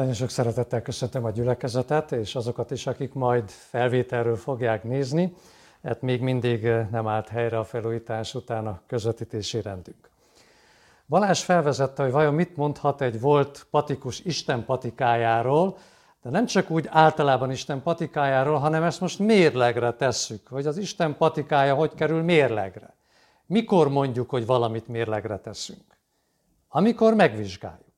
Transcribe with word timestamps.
Nagyon 0.00 0.14
sok 0.14 0.30
szeretettel 0.30 0.82
köszöntöm 0.82 1.24
a 1.24 1.30
gyülekezetet, 1.30 2.12
és 2.12 2.34
azokat 2.34 2.70
is, 2.70 2.86
akik 2.86 3.12
majd 3.12 3.50
felvételről 3.50 4.36
fogják 4.36 4.84
nézni. 4.84 5.34
Hát 5.82 6.02
még 6.02 6.20
mindig 6.20 6.64
eh, 6.64 6.86
nem 6.90 7.06
állt 7.06 7.28
helyre 7.28 7.58
a 7.58 7.64
felújítás 7.64 8.34
után 8.34 8.66
a 8.66 8.80
közvetítési 8.86 9.62
rendünk. 9.62 10.10
Balázs 11.06 11.42
felvezette, 11.42 12.02
hogy 12.02 12.12
vajon 12.12 12.34
mit 12.34 12.56
mondhat 12.56 13.00
egy 13.00 13.20
volt 13.20 13.66
patikus 13.70 14.20
Isten 14.20 14.64
patikájáról, 14.64 15.76
de 16.22 16.30
nem 16.30 16.46
csak 16.46 16.70
úgy 16.70 16.86
általában 16.90 17.50
Isten 17.50 17.82
patikájáról, 17.82 18.58
hanem 18.58 18.82
ezt 18.82 19.00
most 19.00 19.18
mérlegre 19.18 19.92
tesszük, 19.92 20.46
hogy 20.48 20.66
az 20.66 20.76
Isten 20.76 21.16
patikája 21.16 21.74
hogy 21.74 21.94
kerül 21.94 22.22
mérlegre. 22.22 22.94
Mikor 23.46 23.88
mondjuk, 23.88 24.30
hogy 24.30 24.46
valamit 24.46 24.88
mérlegre 24.88 25.38
teszünk? 25.38 25.98
Amikor 26.68 27.14
megvizsgáljuk. 27.14 27.89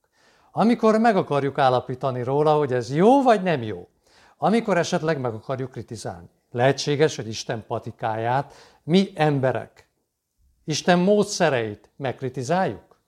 Amikor 0.54 0.98
meg 0.98 1.16
akarjuk 1.16 1.58
állapítani 1.58 2.22
róla, 2.22 2.56
hogy 2.56 2.72
ez 2.72 2.94
jó 2.94 3.22
vagy 3.22 3.42
nem 3.42 3.62
jó. 3.62 3.88
Amikor 4.36 4.78
esetleg 4.78 5.20
meg 5.20 5.34
akarjuk 5.34 5.70
kritizálni. 5.70 6.28
Lehetséges, 6.50 7.16
hogy 7.16 7.28
Isten 7.28 7.64
patikáját 7.66 8.54
mi 8.82 9.12
emberek, 9.14 9.90
Isten 10.64 10.98
módszereit 10.98 11.90
megkritizáljuk? 11.96 13.00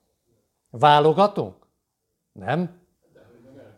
Válogatunk? 0.69 1.55
Nem? 2.31 2.79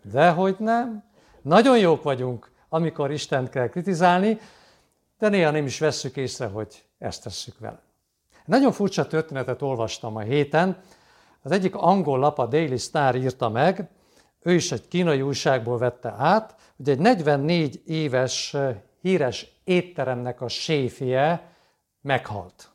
Dehogy 0.04 0.56
nem. 0.60 1.04
Nagyon 1.42 1.78
jók 1.78 2.04
vagyunk, 2.04 2.52
amikor 2.70 3.12
Istent 3.12 3.50
kell 3.50 3.68
kritizálni, 3.68 4.40
de 5.20 5.30
néha 5.30 5.52
nem 5.52 5.66
is 5.66 5.80
vesszük 5.80 6.18
észre, 6.18 6.46
hogy 6.46 6.86
ezt 6.98 7.24
tesszük 7.24 7.60
vele. 7.60 7.82
Nagyon 8.46 8.72
furcsa 8.72 9.08
történetet 9.08 9.62
olvastam 9.62 10.16
a 10.16 10.20
héten, 10.20 10.78
az 11.42 11.52
egyik 11.52 11.76
angol 11.76 12.20
lap, 12.20 12.40
a 12.40 12.46
Daily 12.46 12.78
Star 12.78 13.16
írta 13.16 13.50
meg, 13.50 13.90
ő 14.42 14.54
is 14.54 14.72
egy 14.72 14.88
kínai 14.88 15.22
újságból 15.22 15.78
vette 15.78 16.14
át, 16.18 16.56
hogy 16.78 16.90
egy 16.90 17.00
44 17.00 17.82
éves 17.86 18.56
híres 19.02 19.62
étteremnek 19.64 20.42
a 20.42 20.48
séfje 20.48 21.52
meghalt. 22.02 22.70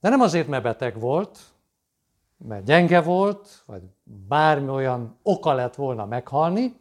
De 0.00 0.08
nem 0.08 0.20
azért, 0.20 0.48
mert 0.48 0.62
beteg 0.62 1.00
volt, 1.00 1.38
mert 2.36 2.64
gyenge 2.64 3.00
volt, 3.00 3.62
vagy 3.66 3.82
bármi 4.28 4.68
olyan 4.68 5.18
oka 5.22 5.52
lett 5.52 5.74
volna 5.74 6.06
meghalni, 6.06 6.76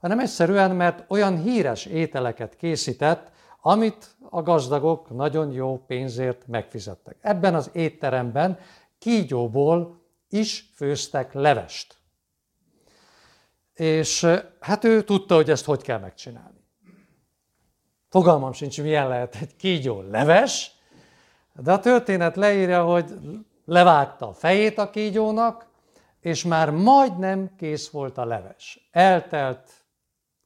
hanem 0.00 0.18
egyszerűen, 0.18 0.76
mert 0.76 1.04
olyan 1.08 1.42
híres 1.42 1.86
ételeket 1.86 2.56
készített, 2.56 3.32
amit 3.60 4.16
a 4.30 4.42
gazdagok 4.42 5.10
nagyon 5.10 5.52
jó 5.52 5.84
pénzért 5.86 6.46
megfizettek. 6.46 7.16
Ebben 7.20 7.54
az 7.54 7.70
étteremben 7.72 8.58
kígyóból 9.04 10.00
is 10.28 10.70
főztek 10.74 11.32
levest. 11.32 11.96
És 13.74 14.26
hát 14.60 14.84
ő 14.84 15.02
tudta, 15.02 15.34
hogy 15.34 15.50
ezt 15.50 15.64
hogy 15.64 15.82
kell 15.82 15.98
megcsinálni. 15.98 16.64
Fogalmam 18.08 18.52
sincs, 18.52 18.82
milyen 18.82 19.08
lehet 19.08 19.36
egy 19.40 19.56
kígyó 19.56 20.00
leves, 20.00 20.72
de 21.52 21.72
a 21.72 21.80
történet 21.80 22.36
leírja, 22.36 22.84
hogy 22.84 23.18
levágta 23.64 24.28
a 24.28 24.32
fejét 24.32 24.78
a 24.78 24.90
kígyónak, 24.90 25.66
és 26.20 26.44
már 26.44 26.70
majdnem 26.70 27.54
kész 27.56 27.88
volt 27.88 28.18
a 28.18 28.24
leves. 28.24 28.88
Eltelt 28.90 29.70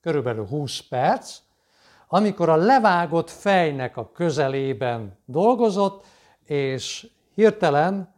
körülbelül 0.00 0.46
20 0.46 0.80
perc, 0.80 1.38
amikor 2.08 2.48
a 2.48 2.56
levágott 2.56 3.30
fejnek 3.30 3.96
a 3.96 4.12
közelében 4.12 5.18
dolgozott, 5.24 6.04
és 6.44 7.10
hirtelen 7.34 8.16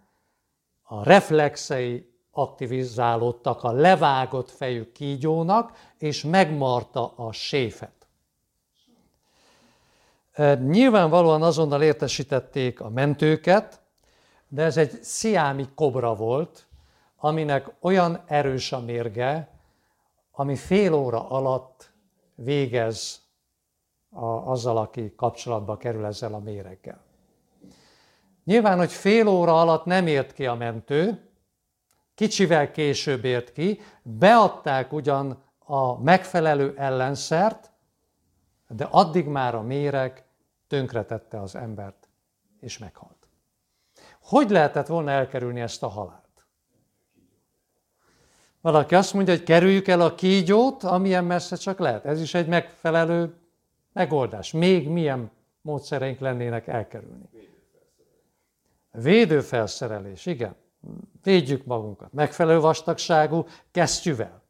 a 0.93 1.03
reflexei 1.03 2.11
aktivizálódtak 2.31 3.63
a 3.63 3.73
levágott 3.73 4.51
fejű 4.51 4.93
kígyónak, 4.93 5.73
és 5.99 6.25
megmarta 6.25 7.13
a 7.17 7.33
séfet. 7.33 8.09
Nyilvánvalóan 10.59 11.43
azonnal 11.43 11.83
értesítették 11.83 12.81
a 12.81 12.89
mentőket, 12.89 13.81
de 14.49 14.63
ez 14.63 14.77
egy 14.77 15.03
sziámi 15.03 15.69
kobra 15.75 16.15
volt, 16.15 16.67
aminek 17.17 17.75
olyan 17.81 18.23
erős 18.27 18.73
a 18.73 18.81
mérge, 18.81 19.49
ami 20.31 20.57
fél 20.57 20.93
óra 20.93 21.29
alatt 21.29 21.93
végez 22.35 23.21
a, 24.11 24.25
azzal, 24.25 24.77
aki 24.77 25.15
kapcsolatba 25.17 25.77
kerül 25.77 26.05
ezzel 26.05 26.35
a 26.35 26.39
méreggel. 26.39 27.09
Nyilván, 28.51 28.79
hogy 28.79 28.93
fél 28.93 29.29
óra 29.29 29.61
alatt 29.61 29.85
nem 29.85 30.07
ért 30.07 30.33
ki 30.33 30.47
a 30.47 30.55
mentő, 30.55 31.29
kicsivel 32.15 32.71
később 32.71 33.25
ért 33.25 33.53
ki, 33.53 33.81
beadták 34.03 34.93
ugyan 34.93 35.43
a 35.59 36.03
megfelelő 36.03 36.75
ellenszert, 36.77 37.71
de 38.69 38.85
addig 38.85 39.27
már 39.27 39.55
a 39.55 39.63
méreg 39.63 40.25
tönkretette 40.69 41.41
az 41.41 41.55
embert, 41.55 42.09
és 42.61 42.79
meghalt. 42.79 43.29
Hogy 44.21 44.51
lehetett 44.51 44.87
volna 44.87 45.11
elkerülni 45.11 45.61
ezt 45.61 45.83
a 45.83 45.89
halált? 45.89 46.47
Valaki 48.61 48.95
azt 48.95 49.15
mondja, 49.15 49.35
hogy 49.35 49.45
kerüljük 49.45 49.89
el 49.89 50.01
a 50.01 50.15
kígyót, 50.15 50.83
amilyen 50.83 51.25
messze 51.25 51.57
csak 51.57 51.79
lehet. 51.79 52.05
Ez 52.05 52.21
is 52.21 52.35
egy 52.35 52.47
megfelelő 52.47 53.35
megoldás. 53.93 54.53
Még 54.53 54.89
milyen 54.89 55.31
módszereink 55.61 56.19
lennének 56.19 56.67
elkerülni. 56.67 57.29
Védőfelszerelés, 58.91 60.27
igen. 60.27 60.55
Védjük 61.23 61.65
magunkat. 61.65 62.13
Megfelelő 62.13 62.61
vastagságú 62.61 63.47
kesztyűvel. 63.71 64.43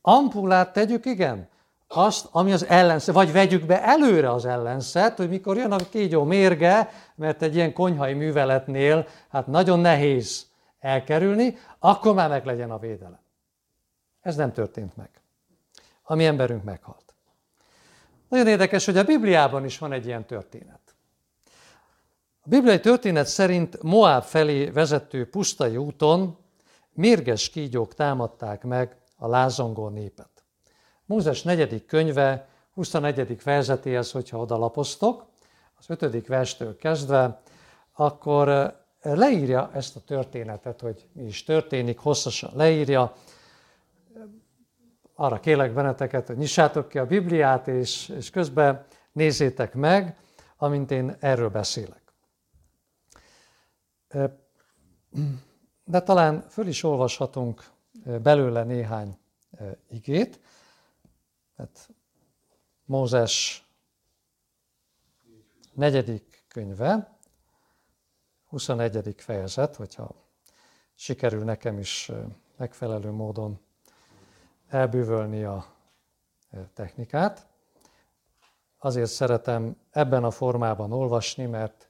Ampulát 0.00 0.72
tegyük, 0.72 1.04
igen. 1.04 1.48
Azt, 1.88 2.28
ami 2.30 2.52
az 2.52 2.66
ellenszer, 2.66 3.14
vagy 3.14 3.32
vegyük 3.32 3.66
be 3.66 3.82
előre 3.82 4.32
az 4.32 4.44
ellenszert, 4.44 5.16
hogy 5.16 5.28
mikor 5.28 5.56
jön 5.56 5.72
a 5.72 5.76
kígyó 5.76 6.24
mérge, 6.24 6.90
mert 7.14 7.42
egy 7.42 7.54
ilyen 7.54 7.72
konyhai 7.72 8.14
műveletnél 8.14 9.06
hát 9.28 9.46
nagyon 9.46 9.78
nehéz 9.78 10.46
elkerülni, 10.78 11.56
akkor 11.78 12.14
már 12.14 12.28
meg 12.28 12.44
legyen 12.44 12.70
a 12.70 12.78
védelem. 12.78 13.20
Ez 14.20 14.36
nem 14.36 14.52
történt 14.52 14.96
meg. 14.96 15.10
A 16.02 16.14
mi 16.14 16.26
emberünk 16.26 16.64
meghalt. 16.64 17.14
Nagyon 18.28 18.46
érdekes, 18.46 18.84
hogy 18.84 18.96
a 18.96 19.04
Bibliában 19.04 19.64
is 19.64 19.78
van 19.78 19.92
egy 19.92 20.06
ilyen 20.06 20.24
történet. 20.24 20.87
Bibliai 22.48 22.80
történet 22.80 23.26
szerint 23.26 23.82
Moab 23.82 24.22
felé 24.22 24.64
vezető 24.64 25.28
pusztai 25.28 25.76
úton 25.76 26.36
mérges 26.92 27.50
kígyók 27.50 27.94
támadták 27.94 28.62
meg 28.64 28.96
a 29.16 29.28
lázongó 29.28 29.88
népet. 29.88 30.30
Mózes 31.04 31.42
negyedik 31.42 31.86
könyve 31.86 32.48
21. 32.74 33.36
fejezetéhez, 33.38 34.10
hogyha 34.10 34.38
odalapoztok, 34.38 35.26
az 35.78 35.84
5. 35.88 36.26
verstől 36.26 36.76
kezdve, 36.76 37.40
akkor 37.92 38.48
eh, 38.48 38.72
leírja 39.00 39.70
ezt 39.74 39.96
a 39.96 40.00
történetet, 40.00 40.80
hogy 40.80 41.06
mi 41.12 41.22
is 41.22 41.44
történik, 41.44 41.98
hosszasan 41.98 42.50
leírja. 42.54 43.12
Arra 45.14 45.40
kérlek 45.40 45.72
benneteket, 45.72 46.26
hogy 46.26 46.36
nyissátok 46.36 46.88
ki 46.88 46.98
a 46.98 47.06
Bibliát, 47.06 47.68
és, 47.68 48.08
és 48.08 48.30
közben 48.30 48.86
nézzétek 49.12 49.74
meg, 49.74 50.16
amint 50.56 50.90
én 50.90 51.16
erről 51.20 51.48
beszélek. 51.48 52.07
De 55.84 56.00
talán 56.02 56.48
föl 56.48 56.66
is 56.66 56.82
olvashatunk 56.82 57.70
belőle 58.22 58.64
néhány 58.64 59.18
igét. 59.88 60.40
Hát 61.56 61.88
Mózes 62.84 63.66
negyedik 65.72 66.44
könyve, 66.48 67.18
21. 68.48 69.14
fejezet, 69.16 69.76
hogyha 69.76 70.14
sikerül 70.94 71.44
nekem 71.44 71.78
is 71.78 72.10
megfelelő 72.56 73.10
módon 73.10 73.60
elbűvölni 74.68 75.44
a 75.44 75.66
technikát. 76.74 77.46
Azért 78.78 79.10
szeretem 79.10 79.76
ebben 79.90 80.24
a 80.24 80.30
formában 80.30 80.92
olvasni, 80.92 81.46
mert 81.46 81.87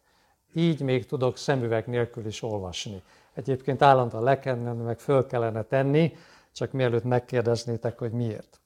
így 0.54 0.80
még 0.80 1.06
tudok 1.06 1.36
szemüveg 1.36 1.86
nélkül 1.86 2.26
is 2.26 2.42
olvasni. 2.42 3.02
Egyébként 3.32 3.82
állandóan 3.82 4.22
le 4.22 4.38
kellene, 4.38 4.72
meg 4.72 4.98
föl 4.98 5.26
kellene 5.26 5.62
tenni, 5.62 6.16
csak 6.52 6.72
mielőtt 6.72 7.04
megkérdeznétek, 7.04 7.98
hogy 7.98 8.12
miért. 8.12 8.60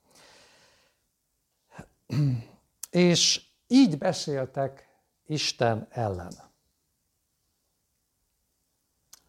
És 2.90 3.42
így 3.66 3.98
beszéltek 3.98 4.88
Isten 5.26 5.86
ellen. 5.90 6.32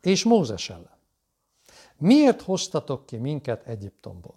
És 0.02 0.24
Mózes 0.24 0.70
ellen. 0.70 0.98
Miért 1.98 2.42
hoztatok 2.42 3.06
ki 3.06 3.18
minket 3.18 3.68
Egyiptomból? 3.68 4.36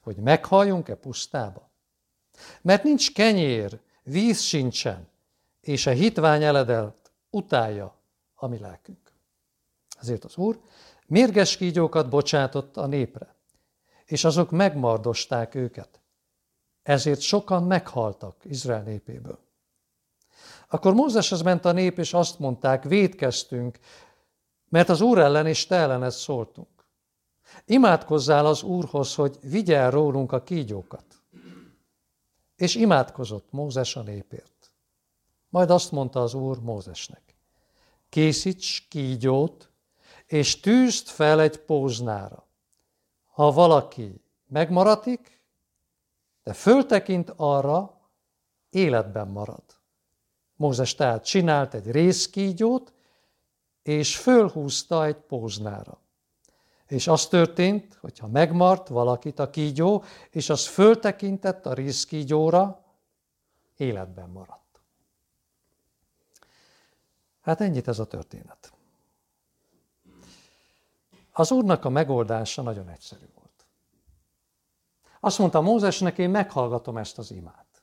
Hogy 0.00 0.16
meghalljunk-e 0.16 0.94
pusztába? 0.94 1.70
Mert 2.62 2.82
nincs 2.82 3.12
kenyér, 3.12 3.80
víz 4.02 4.40
sincsen, 4.40 5.08
és 5.60 5.86
a 5.86 5.90
hitvány 5.90 6.42
eledelt 6.42 7.03
utálja 7.34 7.94
a 8.34 8.46
mi 8.46 8.58
lelkünk. 8.58 9.12
Ezért 10.00 10.24
az 10.24 10.36
Úr 10.36 10.60
mérges 11.06 11.56
kígyókat 11.56 12.08
bocsátott 12.08 12.76
a 12.76 12.86
népre, 12.86 13.34
és 14.04 14.24
azok 14.24 14.50
megmardosták 14.50 15.54
őket. 15.54 16.00
Ezért 16.82 17.20
sokan 17.20 17.62
meghaltak 17.62 18.36
Izrael 18.44 18.82
népéből. 18.82 19.38
Akkor 20.68 20.94
Mózeshez 20.94 21.42
ment 21.42 21.64
a 21.64 21.72
nép, 21.72 21.98
és 21.98 22.12
azt 22.12 22.38
mondták, 22.38 22.84
védkeztünk, 22.84 23.78
mert 24.68 24.88
az 24.88 25.00
Úr 25.00 25.18
ellen 25.18 25.46
és 25.46 25.66
te 25.66 25.76
ellened 25.76 26.10
szóltunk. 26.10 26.68
Imádkozzál 27.64 28.46
az 28.46 28.62
Úrhoz, 28.62 29.14
hogy 29.14 29.38
vigye 29.42 29.88
rólunk 29.90 30.32
a 30.32 30.42
kígyókat. 30.42 31.04
És 32.56 32.74
imádkozott 32.74 33.46
Mózes 33.50 33.96
a 33.96 34.02
népért. 34.02 34.72
Majd 35.48 35.70
azt 35.70 35.92
mondta 35.92 36.22
az 36.22 36.34
Úr 36.34 36.60
Mózesnek, 36.60 37.23
készíts 38.14 38.88
kígyót, 38.88 39.70
és 40.26 40.60
tűzd 40.60 41.06
fel 41.06 41.40
egy 41.40 41.58
póznára. 41.58 42.46
Ha 43.26 43.52
valaki 43.52 44.20
megmaradik, 44.46 45.42
de 46.42 46.52
föltekint 46.52 47.32
arra, 47.36 48.00
életben 48.70 49.28
marad. 49.28 49.62
Mózes 50.56 50.94
tehát 50.94 51.24
csinált 51.24 51.74
egy 51.74 51.90
részkígyót, 51.90 52.92
és 53.82 54.16
fölhúzta 54.16 55.04
egy 55.04 55.20
póznára. 55.20 56.00
És 56.86 57.06
az 57.06 57.26
történt, 57.26 57.98
hogyha 58.00 58.26
megmart 58.26 58.88
valakit 58.88 59.38
a 59.38 59.50
kígyó, 59.50 60.04
és 60.30 60.50
az 60.50 60.66
föltekintett 60.66 61.66
a 61.66 61.74
részkígyóra, 61.74 62.84
életben 63.76 64.28
maradt. 64.28 64.63
Hát 67.44 67.60
ennyit 67.60 67.88
ez 67.88 67.98
a 67.98 68.06
történet. 68.06 68.72
Az 71.32 71.50
úrnak 71.50 71.84
a 71.84 71.88
megoldása 71.88 72.62
nagyon 72.62 72.88
egyszerű 72.88 73.26
volt. 73.34 73.66
Azt 75.20 75.38
mondta 75.38 75.60
Mózesnek, 75.60 76.18
én 76.18 76.30
meghallgatom 76.30 76.96
ezt 76.96 77.18
az 77.18 77.30
imát. 77.30 77.82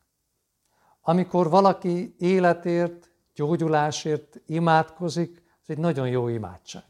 Amikor 1.01 1.49
valaki 1.49 2.15
életért, 2.17 3.09
gyógyulásért 3.35 4.39
imádkozik, 4.45 5.43
ez 5.61 5.69
egy 5.69 5.77
nagyon 5.77 6.07
jó 6.07 6.27
imádság. 6.27 6.85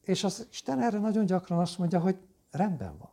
És 0.00 0.24
az 0.24 0.46
Isten 0.50 0.82
erre 0.82 0.98
nagyon 0.98 1.26
gyakran 1.26 1.58
azt 1.58 1.78
mondja, 1.78 2.00
hogy 2.00 2.16
rendben 2.50 2.98
van. 2.98 3.10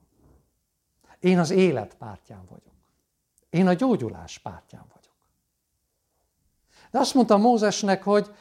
Én 1.20 1.40
az 1.40 1.50
élet 1.50 1.96
pártján 1.96 2.46
vagyok. 2.46 2.74
Én 3.50 3.68
a 3.68 3.74
gyógyulás 3.74 4.38
pártján 4.38 4.86
vagyok. 4.88 5.01
De 6.92 7.00
azt 7.00 7.14
mondta 7.14 7.38
Mózesnek, 7.38 8.04
hogy 8.04 8.32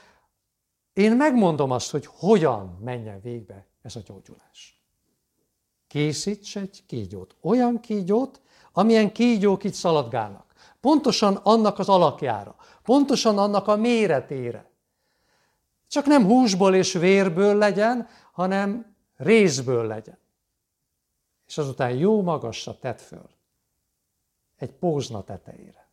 én 0.93 1.17
megmondom 1.17 1.71
azt, 1.71 1.91
hogy 1.91 2.07
hogyan 2.07 2.79
menjen 2.81 3.21
végbe 3.21 3.67
ez 3.83 3.97
a 3.97 4.01
gyógyulás. 4.07 4.83
Készíts 5.87 6.57
egy 6.57 6.83
kígyót. 6.87 7.37
Olyan 7.41 7.81
kígyót, 7.81 8.41
amilyen 8.73 9.13
kígyók 9.13 9.65
itt 9.65 9.73
szaladgálnak. 9.73 10.55
Pontosan 10.81 11.35
annak 11.35 11.79
az 11.79 11.89
alakjára, 11.89 12.57
pontosan 12.83 13.39
annak 13.39 13.69
a 13.69 13.77
méretére. 13.77 14.71
Csak 15.87 16.07
nem 16.07 16.25
húsból 16.25 16.75
és 16.75 16.93
vérből 16.93 17.57
legyen, 17.57 18.09
hanem 18.33 18.97
részből 19.17 19.87
legyen. 19.87 20.19
És 21.47 21.59
azután 21.59 21.91
jó 21.91 22.23
magasra 22.23 22.79
tett 22.79 23.01
föl. 23.01 23.31
Egy 24.57 24.73
pózna 24.73 25.25
tetejére. 25.25 25.90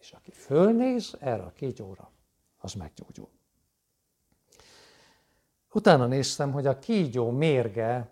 És 0.00 0.12
aki 0.12 0.30
fölnéz 0.30 1.16
erre 1.18 1.42
a 1.42 1.52
kígyóra, 1.52 2.10
az 2.58 2.72
meggyógyul. 2.72 3.28
Utána 5.72 6.06
néztem, 6.06 6.52
hogy 6.52 6.66
a 6.66 6.78
kígyó 6.78 7.30
mérge 7.30 8.10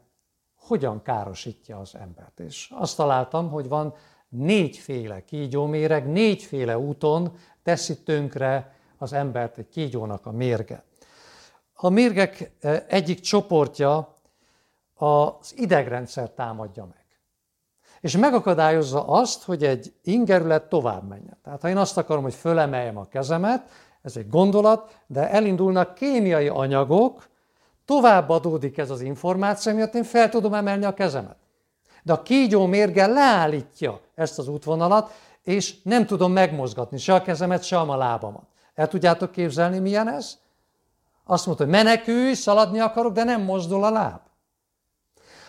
hogyan 0.55 1.03
károsítja 1.03 1.79
az 1.79 1.95
embert. 1.95 2.41
És 2.41 2.73
azt 2.75 2.97
találtam, 2.97 3.51
hogy 3.51 3.69
van 3.69 3.95
négyféle 4.29 5.25
kígyóméreg, 5.25 6.07
négyféle 6.07 6.79
úton 6.79 7.37
teszi 7.63 8.03
tönkre 8.03 8.77
az 8.99 9.13
embert 9.13 9.59
egy 9.59 9.69
kígyónak 9.69 10.27
a 10.27 10.31
mérge. 10.33 10.85
A 11.73 11.89
mérgek 11.89 12.53
eh, 12.61 12.85
egyik 12.89 13.21
csoportja 13.21 14.15
az 14.95 15.55
idegrendszer 15.57 16.31
támadja 16.31 16.85
meg. 16.85 16.98
És 18.01 18.17
megakadályozza 18.17 19.07
azt, 19.07 19.43
hogy 19.43 19.65
egy 19.65 19.93
ingerület 20.03 20.69
tovább 20.69 21.09
menjen. 21.09 21.39
Tehát 21.45 21.61
ha 21.61 21.69
én 21.69 21.77
azt 21.77 21.99
akarom, 21.99 22.23
hogy 22.23 22.35
fölemeljem 22.35 22.97
a 22.97 23.09
kezemet, 23.09 23.69
ez 24.03 24.17
egy 24.17 24.29
gondolat, 24.29 24.99
de 25.07 25.31
elindulnak 25.31 25.95
kémiai 25.95 26.49
anyagok, 26.49 27.29
tovább 27.85 28.29
adódik 28.29 28.79
ez 28.79 28.91
az 28.91 29.01
információ, 29.01 29.75
miatt 29.75 29.95
én 29.95 30.05
fel 30.05 30.29
tudom 30.29 30.55
emelni 30.55 30.85
a 30.85 30.95
kezemet. 30.95 31.37
De 32.03 32.13
a 32.13 32.23
kígyó 32.23 32.67
mérge 32.67 33.07
leállítja 33.07 34.01
ezt 34.15 34.39
az 34.39 34.49
útvonalat, 34.49 35.13
és 35.43 35.83
nem 35.83 36.07
tudom 36.07 36.33
megmozgatni 36.33 36.99
se 36.99 37.15
a 37.15 37.23
kezemet, 37.23 37.63
se 37.63 37.79
a 37.79 37.97
lábamat. 37.97 38.45
El 38.75 38.89
tudjátok 38.89 39.31
képzelni, 39.31 39.79
milyen 39.79 40.09
ez? 40.09 40.39
Azt 41.25 41.47
mondta, 41.47 41.65
hogy 41.65 41.73
menekülj, 41.73 42.33
szaladni 42.33 42.81
akarok, 42.81 43.13
de 43.13 43.25
nem 43.25 43.43
mozdul 43.43 43.85
a 43.85 43.91
láb. 43.91 44.21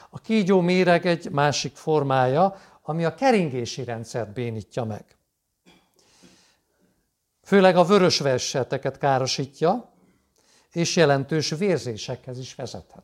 A 0.09 0.19
kígyó 0.19 0.61
méreg 0.61 1.05
egy 1.05 1.29
másik 1.31 1.75
formája, 1.75 2.55
ami 2.81 3.05
a 3.05 3.15
keringési 3.15 3.83
rendszert 3.83 4.33
bénítja 4.33 4.83
meg. 4.83 5.05
Főleg 7.43 7.77
a 7.77 7.83
vörös 7.83 8.19
verseteket 8.19 8.97
károsítja, 8.97 9.89
és 10.71 10.95
jelentős 10.95 11.49
vérzésekhez 11.49 12.39
is 12.39 12.55
vezethet. 12.55 13.03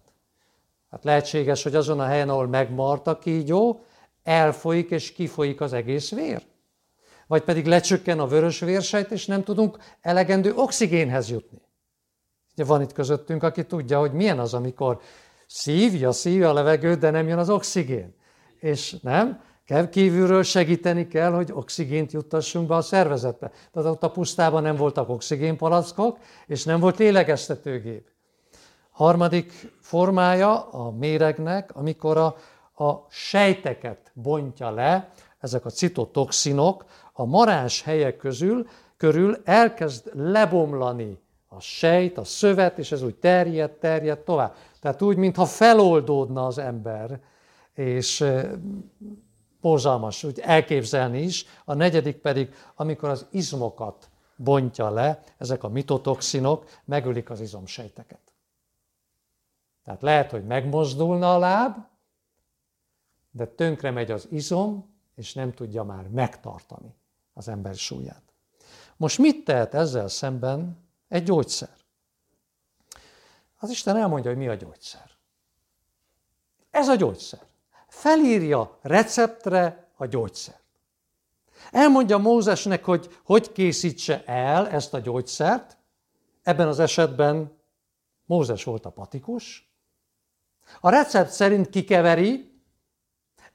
Hát 0.91 1.03
lehetséges, 1.03 1.63
hogy 1.63 1.75
azon 1.75 1.99
a 1.99 2.05
helyen, 2.05 2.29
ahol 2.29 2.47
megmart 2.47 3.07
a 3.07 3.19
kígyó, 3.19 3.83
elfolyik 4.23 4.89
és 4.89 5.11
kifolyik 5.11 5.61
az 5.61 5.73
egész 5.73 6.11
vér. 6.11 6.45
Vagy 7.27 7.43
pedig 7.43 7.65
lecsökken 7.65 8.19
a 8.19 8.27
vörös 8.27 8.59
vérsejt, 8.59 9.11
és 9.11 9.25
nem 9.25 9.43
tudunk 9.43 9.77
elegendő 10.01 10.53
oxigénhez 10.53 11.29
jutni. 11.29 11.61
Ugye 12.53 12.63
van 12.63 12.81
itt 12.81 12.93
közöttünk, 12.93 13.43
aki 13.43 13.65
tudja, 13.65 13.99
hogy 13.99 14.11
milyen 14.11 14.39
az, 14.39 14.53
amikor 14.53 15.01
szívja, 15.47 16.11
szívja 16.11 16.49
a 16.49 16.53
levegőt, 16.53 16.99
de 16.99 17.09
nem 17.09 17.27
jön 17.27 17.37
az 17.37 17.49
oxigén. 17.49 18.15
És 18.59 18.95
nem? 19.01 19.41
Kell 19.65 19.89
kívülről 19.89 20.43
segíteni 20.43 21.07
kell, 21.07 21.31
hogy 21.31 21.51
oxigént 21.53 22.11
juttassunk 22.11 22.67
be 22.67 22.75
a 22.75 22.81
szervezetbe. 22.81 23.51
Tehát 23.71 23.91
ott 23.91 24.03
a 24.03 24.11
pusztában 24.11 24.61
nem 24.61 24.75
voltak 24.75 25.09
oxigénpalackok, 25.09 26.17
és 26.47 26.63
nem 26.63 26.79
volt 26.79 26.97
lélegeztetőgép. 26.97 28.07
Harmadik 28.91 29.71
formája 29.81 30.69
a 30.69 30.91
méregnek, 30.91 31.75
amikor 31.75 32.17
a, 32.17 32.35
a 32.83 33.05
sejteket 33.09 34.11
bontja 34.13 34.71
le, 34.71 35.09
ezek 35.39 35.65
a 35.65 35.69
citotoxinok, 35.69 36.85
a 37.13 37.25
marás 37.25 37.81
helyek 37.81 38.17
közül, 38.17 38.67
körül 38.97 39.41
elkezd 39.43 40.11
lebomlani 40.13 41.19
a 41.47 41.59
sejt, 41.59 42.17
a 42.17 42.23
szövet, 42.23 42.77
és 42.77 42.91
ez 42.91 43.03
úgy 43.03 43.15
terjed, 43.15 43.71
terjed 43.71 44.19
tovább. 44.19 44.55
Tehát 44.85 45.01
úgy, 45.01 45.17
mintha 45.17 45.45
feloldódna 45.45 46.45
az 46.45 46.57
ember, 46.57 47.21
és 47.73 48.25
borzalmas 49.61 50.23
úgy 50.23 50.39
elképzelni 50.39 51.21
is. 51.21 51.45
A 51.63 51.73
negyedik 51.73 52.17
pedig, 52.17 52.53
amikor 52.75 53.09
az 53.09 53.25
izmokat 53.31 54.09
bontja 54.35 54.89
le, 54.89 55.23
ezek 55.37 55.63
a 55.63 55.67
mitotoxinok 55.67 56.69
megölik 56.83 57.29
az 57.29 57.39
izomsejteket. 57.39 58.33
Tehát 59.83 60.01
lehet, 60.01 60.31
hogy 60.31 60.45
megmozdulna 60.45 61.33
a 61.33 61.37
láb, 61.37 61.77
de 63.31 63.45
tönkre 63.45 63.91
megy 63.91 64.11
az 64.11 64.27
izom, 64.31 64.95
és 65.15 65.33
nem 65.33 65.53
tudja 65.53 65.83
már 65.83 66.07
megtartani 66.07 66.95
az 67.33 67.47
ember 67.47 67.75
súlyát. 67.75 68.33
Most 68.97 69.17
mit 69.17 69.45
tehet 69.45 69.73
ezzel 69.73 70.07
szemben 70.07 70.77
egy 71.07 71.23
gyógyszer. 71.23 71.84
Az 73.65 73.71
Isten 73.71 73.97
elmondja, 73.97 74.29
hogy 74.29 74.39
mi 74.39 74.47
a 74.47 74.53
gyógyszer. 74.53 75.11
Ez 76.71 76.87
a 76.87 76.95
gyógyszer. 76.95 77.39
Felírja 77.87 78.79
receptre 78.81 79.87
a 79.95 80.05
gyógyszert. 80.05 80.63
Elmondja 81.71 82.17
Mózesnek, 82.17 82.83
hogy 82.83 83.19
hogy 83.23 83.51
készítse 83.51 84.23
el 84.25 84.69
ezt 84.69 84.93
a 84.93 84.99
gyógyszert. 84.99 85.77
Ebben 86.43 86.67
az 86.67 86.79
esetben 86.79 87.57
Mózes 88.25 88.63
volt 88.63 88.85
a 88.85 88.89
patikus. 88.89 89.71
A 90.79 90.89
recept 90.89 91.31
szerint 91.31 91.69
kikeveri, 91.69 92.61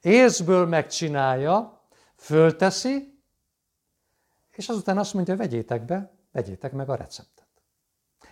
érzből 0.01 0.65
megcsinálja, 0.65 1.85
fölteszi, 2.15 3.23
és 4.51 4.69
azután 4.69 4.97
azt 4.97 5.13
mondja, 5.13 5.35
vegyétek 5.35 5.85
be, 5.85 6.11
vegyétek 6.31 6.71
meg 6.71 6.89
a 6.89 6.95
receptet. 6.95 7.40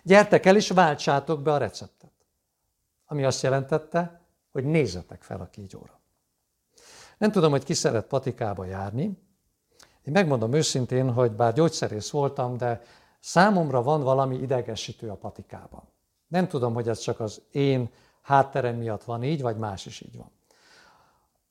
Gyertek 0.02 0.46
el 0.46 0.56
és 0.56 0.68
váltsátok 0.68 1.42
be 1.42 1.52
a 1.52 1.58
receptet. 1.58 2.12
Ami 3.06 3.24
azt 3.24 3.42
jelentette, 3.42 4.20
hogy 4.52 4.64
nézzetek 4.64 5.22
fel 5.22 5.40
a 5.40 5.48
kígyóra. 5.50 6.00
Nem 7.18 7.30
tudom, 7.32 7.50
hogy 7.50 7.64
ki 7.64 7.74
szeret 7.74 8.06
patikába 8.06 8.64
járni. 8.64 9.04
Én 10.02 10.12
megmondom 10.12 10.52
őszintén, 10.52 11.12
hogy 11.12 11.32
bár 11.32 11.52
gyógyszerész 11.52 12.10
voltam, 12.10 12.56
de 12.56 12.82
számomra 13.20 13.82
van 13.82 14.02
valami 14.02 14.36
idegesítő 14.36 15.08
a 15.08 15.16
patikában. 15.16 15.82
Nem 16.26 16.48
tudom, 16.48 16.74
hogy 16.74 16.88
ez 16.88 16.98
csak 16.98 17.20
az 17.20 17.42
én 17.50 17.90
hátterem 18.22 18.76
miatt 18.76 19.04
van 19.04 19.22
így, 19.22 19.42
vagy 19.42 19.56
más 19.56 19.86
is 19.86 20.00
így 20.00 20.16
van. 20.16 20.30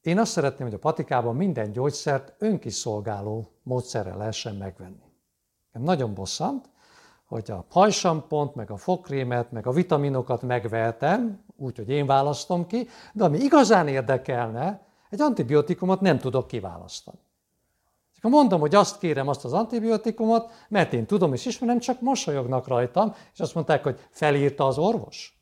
Én 0.01 0.19
azt 0.19 0.31
szeretném, 0.31 0.67
hogy 0.67 0.75
a 0.75 0.79
patikában 0.79 1.35
minden 1.35 1.71
gyógyszert 1.71 2.33
önkiszolgáló 2.37 3.51
módszerrel 3.63 4.17
lehessen 4.17 4.55
megvenni. 4.55 5.11
Nagyon 5.71 6.13
bosszant, 6.13 6.69
hogy 7.29 7.51
a 7.51 7.65
hajsampont, 7.69 8.55
meg 8.55 8.71
a 8.71 8.77
fokrémet, 8.77 9.51
meg 9.51 9.67
a 9.67 9.71
vitaminokat 9.71 10.41
megvehetem, 10.41 11.43
úgyhogy 11.57 11.89
én 11.89 12.05
választom 12.05 12.67
ki, 12.67 12.87
de 13.13 13.23
ami 13.23 13.37
igazán 13.37 13.87
érdekelne, 13.87 14.87
egy 15.09 15.21
antibiotikumot 15.21 16.01
nem 16.01 16.19
tudok 16.19 16.47
kiválasztani. 16.47 17.17
Akkor 18.17 18.31
mondom, 18.31 18.59
hogy 18.59 18.75
azt 18.75 18.99
kérem 18.99 19.27
azt 19.27 19.45
az 19.45 19.53
antibiotikumot, 19.53 20.51
mert 20.69 20.93
én 20.93 21.05
tudom 21.05 21.33
és 21.33 21.45
ismerem, 21.45 21.79
csak 21.79 22.01
mosolyognak 22.01 22.67
rajtam, 22.67 23.15
és 23.33 23.39
azt 23.39 23.53
mondták, 23.53 23.83
hogy 23.83 23.99
felírta 24.09 24.67
az 24.67 24.77
orvos. 24.77 25.39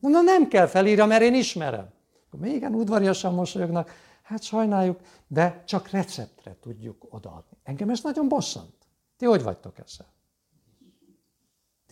Na, 0.00 0.20
nem 0.20 0.48
kell 0.48 0.66
felírja, 0.66 1.06
mert 1.06 1.22
én 1.22 1.34
ismerem. 1.34 1.88
Akkor 2.26 2.40
még 2.40 2.54
igen 2.54 2.74
udvariasan 2.74 3.34
mosolyognak, 3.34 3.90
hát 4.22 4.42
sajnáljuk, 4.42 5.00
de 5.26 5.62
csak 5.66 5.88
receptre 5.88 6.56
tudjuk 6.60 7.06
odaadni. 7.10 7.56
Engem 7.62 7.90
ez 7.90 8.00
nagyon 8.02 8.28
bosszant. 8.28 8.74
Ti 9.16 9.24
hogy 9.24 9.42
vagytok 9.42 9.78
ezzel? 9.78 10.12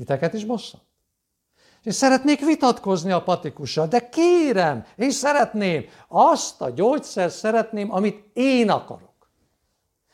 Titeket 0.02 0.32
is 0.32 0.44
bosszant? 0.44 0.82
És 1.82 1.94
szeretnék 1.94 2.44
vitatkozni 2.44 3.11
a 3.11 3.23
patikussal, 3.23 3.87
de 3.87 4.09
kérem, 4.09 4.87
én 4.97 5.11
szeretném, 5.11 5.85
azt 6.09 6.61
a 6.61 6.71
gyógyszert 6.71 7.35
szeretném, 7.35 7.92
amit 7.92 8.30
én 8.32 8.71
akarok. 8.71 9.30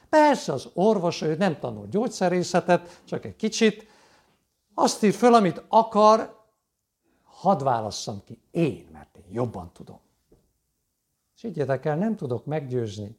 Persze 0.09 0.53
az 0.53 0.69
orvos, 0.75 1.23
ő 1.23 1.37
nem 1.37 1.59
tanul 1.59 1.87
gyógyszerészetet, 1.87 3.03
csak 3.05 3.25
egy 3.25 3.37
kicsit, 3.37 3.87
azt 4.75 5.03
ír 5.03 5.13
föl, 5.13 5.35
amit 5.35 5.63
akar, 5.69 6.45
hadd 7.25 7.65
válasszam 7.65 8.23
ki 8.25 8.41
én, 8.51 8.89
mert 8.93 9.17
én 9.17 9.33
jobban 9.33 9.73
tudom. 9.73 10.01
És 11.37 11.43
így 11.43 11.59
el, 11.59 11.97
nem 11.97 12.17
tudok 12.17 12.45
meggyőzni 12.45 13.19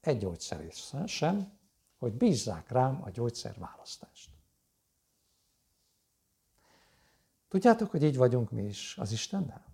egy 0.00 0.18
gyógyszerész 0.18 0.92
sem, 1.06 1.52
hogy 1.98 2.12
bízzák 2.12 2.70
rám 2.70 3.00
a 3.04 3.10
gyógyszer 3.10 3.54
választást. 3.58 4.29
Tudjátok, 7.50 7.90
hogy 7.90 8.02
így 8.02 8.16
vagyunk 8.16 8.50
mi 8.50 8.62
is 8.62 8.96
az 8.98 9.12
Istennel? 9.12 9.64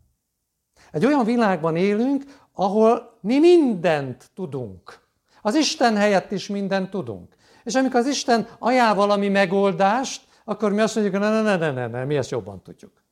Egy 0.93 1.07
olyan 1.07 1.25
világban 1.25 1.77
élünk, 1.77 2.25
ahol 2.53 3.19
mi 3.21 3.39
mindent 3.39 4.31
tudunk. 4.35 5.01
Az 5.43 5.55
Isten 5.55 5.97
helyett 5.97 6.31
is 6.31 6.47
mindent 6.49 6.91
tudunk. 6.91 7.37
És 7.65 7.75
amikor 7.75 8.01
az 8.01 8.07
Isten 8.07 8.49
ajánl 8.59 8.95
valami 8.95 9.29
megoldást, 9.29 10.27
akkor 10.45 10.73
mi 10.73 10.81
azt 10.81 10.95
mondjuk, 10.95 11.17
hogy 11.17 11.33
ne, 11.33 11.43
ne, 11.43 11.57
ne, 11.57 11.71
ne, 11.71 11.87
ne, 11.87 12.05
mi 12.05 12.17
ezt 12.17 12.31
jobban 12.31 12.63
tudjuk. 12.63 13.03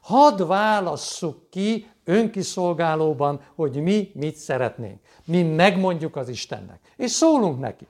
Hadd 0.00 0.46
válasszuk 0.46 1.50
ki 1.50 1.90
önkiszolgálóban, 2.04 3.40
hogy 3.54 3.82
mi 3.82 4.10
mit 4.14 4.36
szeretnénk. 4.36 5.00
Mi 5.24 5.42
megmondjuk 5.42 6.16
az 6.16 6.28
Istennek, 6.28 6.80
és 6.96 7.10
szólunk 7.10 7.58
neki. 7.58 7.86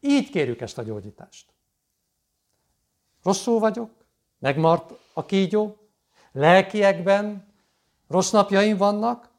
Így 0.00 0.30
kérjük 0.30 0.60
ezt 0.60 0.78
a 0.78 0.82
gyógyítást. 0.82 1.46
Rosszul 3.22 3.58
vagyok, 3.58 3.90
megmart 4.42 4.92
a 5.12 5.24
kígyó, 5.24 5.76
lelkiekben 6.32 7.54
rossz 8.08 8.30
napjaim 8.30 8.76
vannak, 8.76 9.30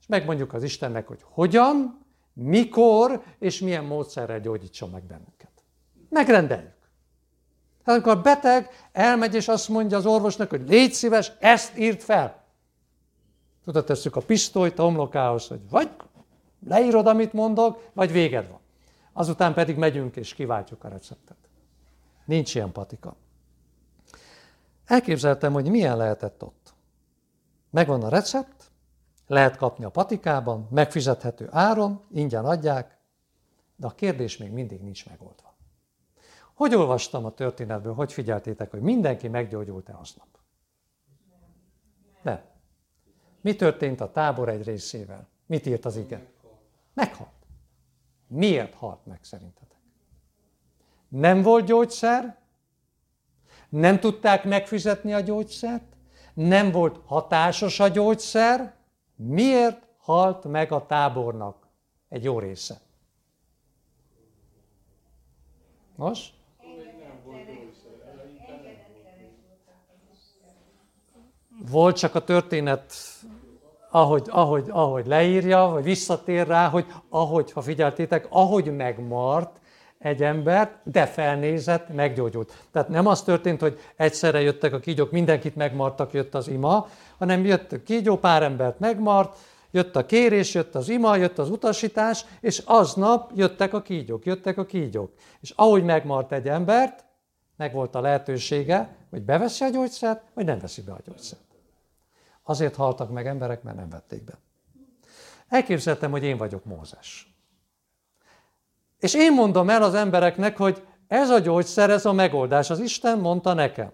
és 0.00 0.06
megmondjuk 0.06 0.52
az 0.52 0.62
Istennek, 0.62 1.06
hogy 1.06 1.20
hogyan, 1.22 2.06
mikor 2.32 3.22
és 3.38 3.60
milyen 3.60 3.84
módszerrel 3.84 4.40
gyógyítson 4.40 4.90
meg 4.90 5.04
bennünket. 5.04 5.64
Megrendeljük. 6.08 6.74
Tehát 7.84 8.00
amikor 8.00 8.12
a 8.12 8.22
beteg 8.22 8.70
elmegy 8.92 9.34
és 9.34 9.48
azt 9.48 9.68
mondja 9.68 9.96
az 9.96 10.06
orvosnak, 10.06 10.50
hogy 10.50 10.68
légy 10.68 10.92
szíves, 10.92 11.32
ezt 11.38 11.78
írt 11.78 12.02
fel. 12.02 12.44
Tudod, 13.64 13.84
tesszük 13.84 14.16
a 14.16 14.20
pisztolyt 14.20 14.78
a 14.78 14.82
homlokához, 14.82 15.46
hogy 15.46 15.60
vagy 15.70 15.90
leírod, 16.66 17.06
amit 17.06 17.32
mondok, 17.32 17.90
vagy 17.92 18.12
véged 18.12 18.48
van. 18.48 18.60
Azután 19.12 19.54
pedig 19.54 19.76
megyünk 19.76 20.16
és 20.16 20.34
kiváltjuk 20.34 20.84
a 20.84 20.88
receptet. 20.88 21.36
Nincs 22.24 22.54
ilyen 22.54 22.72
patika. 22.72 23.16
Elképzeltem, 24.86 25.52
hogy 25.52 25.70
milyen 25.70 25.96
lehetett 25.96 26.42
ott. 26.42 26.74
Megvan 27.70 28.02
a 28.02 28.08
recept, 28.08 28.70
lehet 29.26 29.56
kapni 29.56 29.84
a 29.84 29.90
patikában, 29.90 30.68
megfizethető 30.70 31.48
áron, 31.50 32.04
ingyen 32.10 32.44
adják, 32.44 32.98
de 33.76 33.86
a 33.86 33.94
kérdés 33.94 34.36
még 34.36 34.50
mindig 34.50 34.80
nincs 34.80 35.08
megoldva. 35.08 35.54
Hogy 36.54 36.74
olvastam 36.74 37.24
a 37.24 37.34
történetből, 37.34 37.94
hogy 37.94 38.12
figyeltétek, 38.12 38.70
hogy 38.70 38.80
mindenki 38.80 39.28
meggyógyult-e 39.28 39.96
aznap? 40.00 40.26
Nem. 42.22 42.40
Mi 43.40 43.56
történt 43.56 44.00
a 44.00 44.12
tábor 44.12 44.48
egy 44.48 44.64
részével? 44.64 45.28
Mit 45.46 45.66
írt 45.66 45.84
az 45.84 45.96
ige? 45.96 46.26
Meghalt. 46.94 47.30
Miért 48.26 48.74
halt 48.74 49.06
meg 49.06 49.18
szerintetek? 49.22 49.80
Nem 51.08 51.42
volt 51.42 51.64
gyógyszer, 51.64 52.38
nem 53.68 54.00
tudták 54.00 54.44
megfizetni 54.44 55.12
a 55.12 55.20
gyógyszert, 55.20 55.96
nem 56.34 56.70
volt 56.70 57.00
hatásos 57.06 57.80
a 57.80 57.88
gyógyszer, 57.88 58.74
miért 59.16 59.86
halt 59.98 60.44
meg 60.44 60.72
a 60.72 60.86
tábornak 60.86 61.66
egy 62.08 62.24
jó 62.24 62.38
része? 62.38 62.80
Most? 65.96 66.34
Volt 71.70 71.96
csak 71.96 72.14
a 72.14 72.24
történet, 72.24 72.94
ahogy, 73.90 74.26
ahogy, 74.30 74.68
ahogy 74.70 75.06
leírja, 75.06 75.66
vagy 75.66 75.84
visszatér 75.84 76.46
rá, 76.46 76.68
hogy 76.68 76.86
ahogy, 77.08 77.52
ha 77.52 77.60
figyeltétek, 77.60 78.26
ahogy 78.30 78.76
megmart, 78.76 79.60
egy 80.06 80.22
embert, 80.22 80.78
de 80.82 81.06
felnézett, 81.06 81.88
meggyógyult. 81.88 82.64
Tehát 82.72 82.88
nem 82.88 83.06
az 83.06 83.22
történt, 83.22 83.60
hogy 83.60 83.78
egyszerre 83.96 84.40
jöttek 84.40 84.72
a 84.72 84.78
kígyók, 84.78 85.10
mindenkit 85.10 85.56
megmartak, 85.56 86.12
jött 86.12 86.34
az 86.34 86.48
ima, 86.48 86.88
hanem 87.18 87.44
jött 87.44 87.72
a 87.72 87.82
kígyó, 87.82 88.16
pár 88.16 88.42
embert 88.42 88.78
megmart, 88.78 89.38
jött 89.70 89.96
a 89.96 90.06
kérés, 90.06 90.54
jött 90.54 90.74
az 90.74 90.88
ima, 90.88 91.16
jött 91.16 91.38
az 91.38 91.50
utasítás, 91.50 92.24
és 92.40 92.62
aznap 92.64 93.30
jöttek 93.34 93.74
a 93.74 93.82
kígyók, 93.82 94.24
jöttek 94.24 94.58
a 94.58 94.66
kígyók. 94.66 95.12
És 95.40 95.52
ahogy 95.56 95.84
megmart 95.84 96.32
egy 96.32 96.48
embert, 96.48 97.04
meg 97.56 97.72
volt 97.72 97.94
a 97.94 98.00
lehetősége, 98.00 98.96
hogy 99.10 99.22
beveszi 99.22 99.64
a 99.64 99.68
gyógyszert, 99.68 100.22
vagy 100.34 100.44
nem 100.44 100.58
veszi 100.58 100.82
be 100.82 100.92
a 100.92 101.00
gyógyszert. 101.06 101.40
Azért 102.42 102.74
haltak 102.74 103.10
meg 103.10 103.26
emberek, 103.26 103.62
mert 103.62 103.76
nem 103.76 103.88
vették 103.88 104.24
be. 104.24 104.38
Elképzeltem, 105.48 106.10
hogy 106.10 106.24
én 106.24 106.36
vagyok 106.36 106.64
Mózes. 106.64 107.35
És 108.98 109.14
én 109.14 109.32
mondom 109.32 109.70
el 109.70 109.82
az 109.82 109.94
embereknek, 109.94 110.56
hogy 110.56 110.86
ez 111.06 111.30
a 111.30 111.38
gyógyszer, 111.38 111.90
ez 111.90 112.04
a 112.04 112.12
megoldás. 112.12 112.70
Az 112.70 112.80
Isten 112.80 113.18
mondta 113.18 113.52
nekem. 113.52 113.92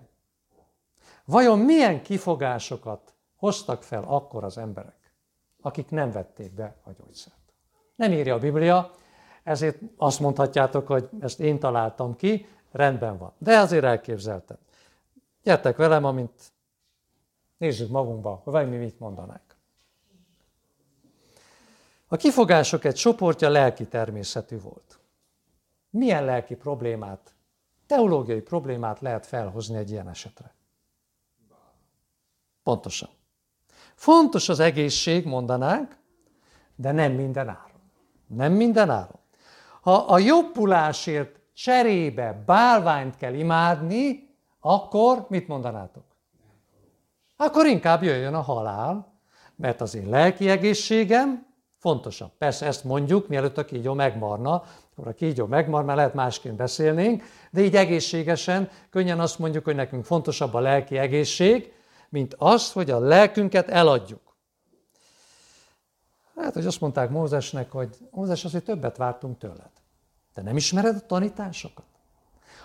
Vajon 1.25 1.59
milyen 1.59 2.03
kifogásokat 2.03 3.15
hoztak 3.37 3.83
fel 3.83 4.05
akkor 4.07 4.45
az 4.45 4.59
emberek, 4.59 5.13
akik 5.61 5.91
nem 5.91 6.13
vették 6.13 6.55
be 6.55 6.77
a 6.85 6.91
gyógyszert? 6.99 7.37
Nem 7.95 8.13
írja 8.13 8.35
a 8.35 8.39
Biblia, 8.39 8.91
ezért 9.43 9.79
azt 9.97 10.21
mondhatjátok, 10.21 10.87
hogy 10.87 11.09
ezt 11.21 11.41
én 11.41 11.59
találtam 11.59 12.17
ki, 12.17 12.47
rendben 12.73 13.19
van. 13.19 13.33
De 13.39 13.59
azért 13.59 13.85
elképzeltem. 13.85 14.57
Gyertek 15.43 15.77
velem, 15.77 16.05
amint 16.05 16.53
nézzük 17.57 17.91
magunkba, 17.91 18.41
hogy 18.45 18.69
mi 18.69 18.77
mit 18.77 18.99
mondanánk. 18.99 19.52
A 22.13 22.17
kifogások 22.17 22.85
egy 22.85 22.95
csoportja 22.95 23.49
lelki 23.49 23.87
természetű 23.87 24.61
volt. 24.61 25.01
Milyen 25.91 26.25
lelki 26.25 26.55
problémát, 26.55 27.35
teológiai 27.87 28.41
problémát 28.41 29.01
lehet 29.01 29.27
felhozni 29.27 29.77
egy 29.77 29.91
ilyen 29.91 30.09
esetre? 30.09 30.55
Pontosan. 32.63 33.09
Fontos 33.95 34.49
az 34.49 34.61
egészség, 34.61 35.27
mondanánk, 35.27 35.97
de 36.75 36.93
nem 36.93 37.13
minden 37.13 37.49
áron. 37.49 37.81
Nem 38.27 38.53
minden 38.53 38.91
áron. 38.91 39.21
Ha 39.81 39.95
a 39.95 40.19
jobbulásért 40.19 41.39
cserébe 41.53 42.43
bálványt 42.47 43.17
kell 43.17 43.35
imádni, 43.35 44.29
akkor 44.61 45.27
mit 45.29 45.49
mondanátok? 45.49 46.05
Akkor 47.37 47.67
inkább 47.67 48.03
jöjjön 48.03 48.35
a 48.35 48.41
halál, 48.41 49.21
mert 49.57 49.81
az 49.81 49.95
én 49.95 50.09
lelki 50.09 50.49
egészségem 50.49 51.51
fontosabb. 51.83 52.31
Persze 52.39 52.67
ezt 52.67 52.85
mondjuk, 52.85 53.29
mielőtt 53.29 53.59
a 53.59 53.65
kígyó 53.65 53.95
megmarna, 53.95 54.65
akkor 54.91 55.09
a 55.09 55.15
kígyó 55.15 55.47
megmar, 55.47 55.85
mert 55.85 55.97
lehet 55.97 56.15
másként 56.15 56.57
beszélnénk, 56.57 57.23
de 57.51 57.61
így 57.61 57.77
egészségesen, 57.77 58.71
könnyen 58.91 59.21
azt 59.21 59.39
mondjuk, 59.39 59.65
hogy 59.65 59.75
nekünk 59.75 60.05
fontosabb 60.05 60.55
a 60.55 60.61
lelki 60.61 60.99
egészség, 60.99 61.73
mint 62.09 62.35
az, 62.39 62.73
hogy 62.73 62.91
a 62.91 62.99
lelkünket 62.99 63.69
eladjuk. 63.69 64.37
Hát, 66.37 66.55
hogy 66.55 66.67
azt 66.67 66.81
mondták 66.81 67.11
Mózesnek, 67.11 67.71
hogy 67.71 67.97
Mózes, 68.11 68.45
azért 68.45 68.65
többet 68.65 68.97
vártunk 68.97 69.39
tőled. 69.39 69.71
De 70.35 70.43
nem 70.43 70.57
ismered 70.57 70.97
a 70.97 71.07
tanításokat? 71.07 71.85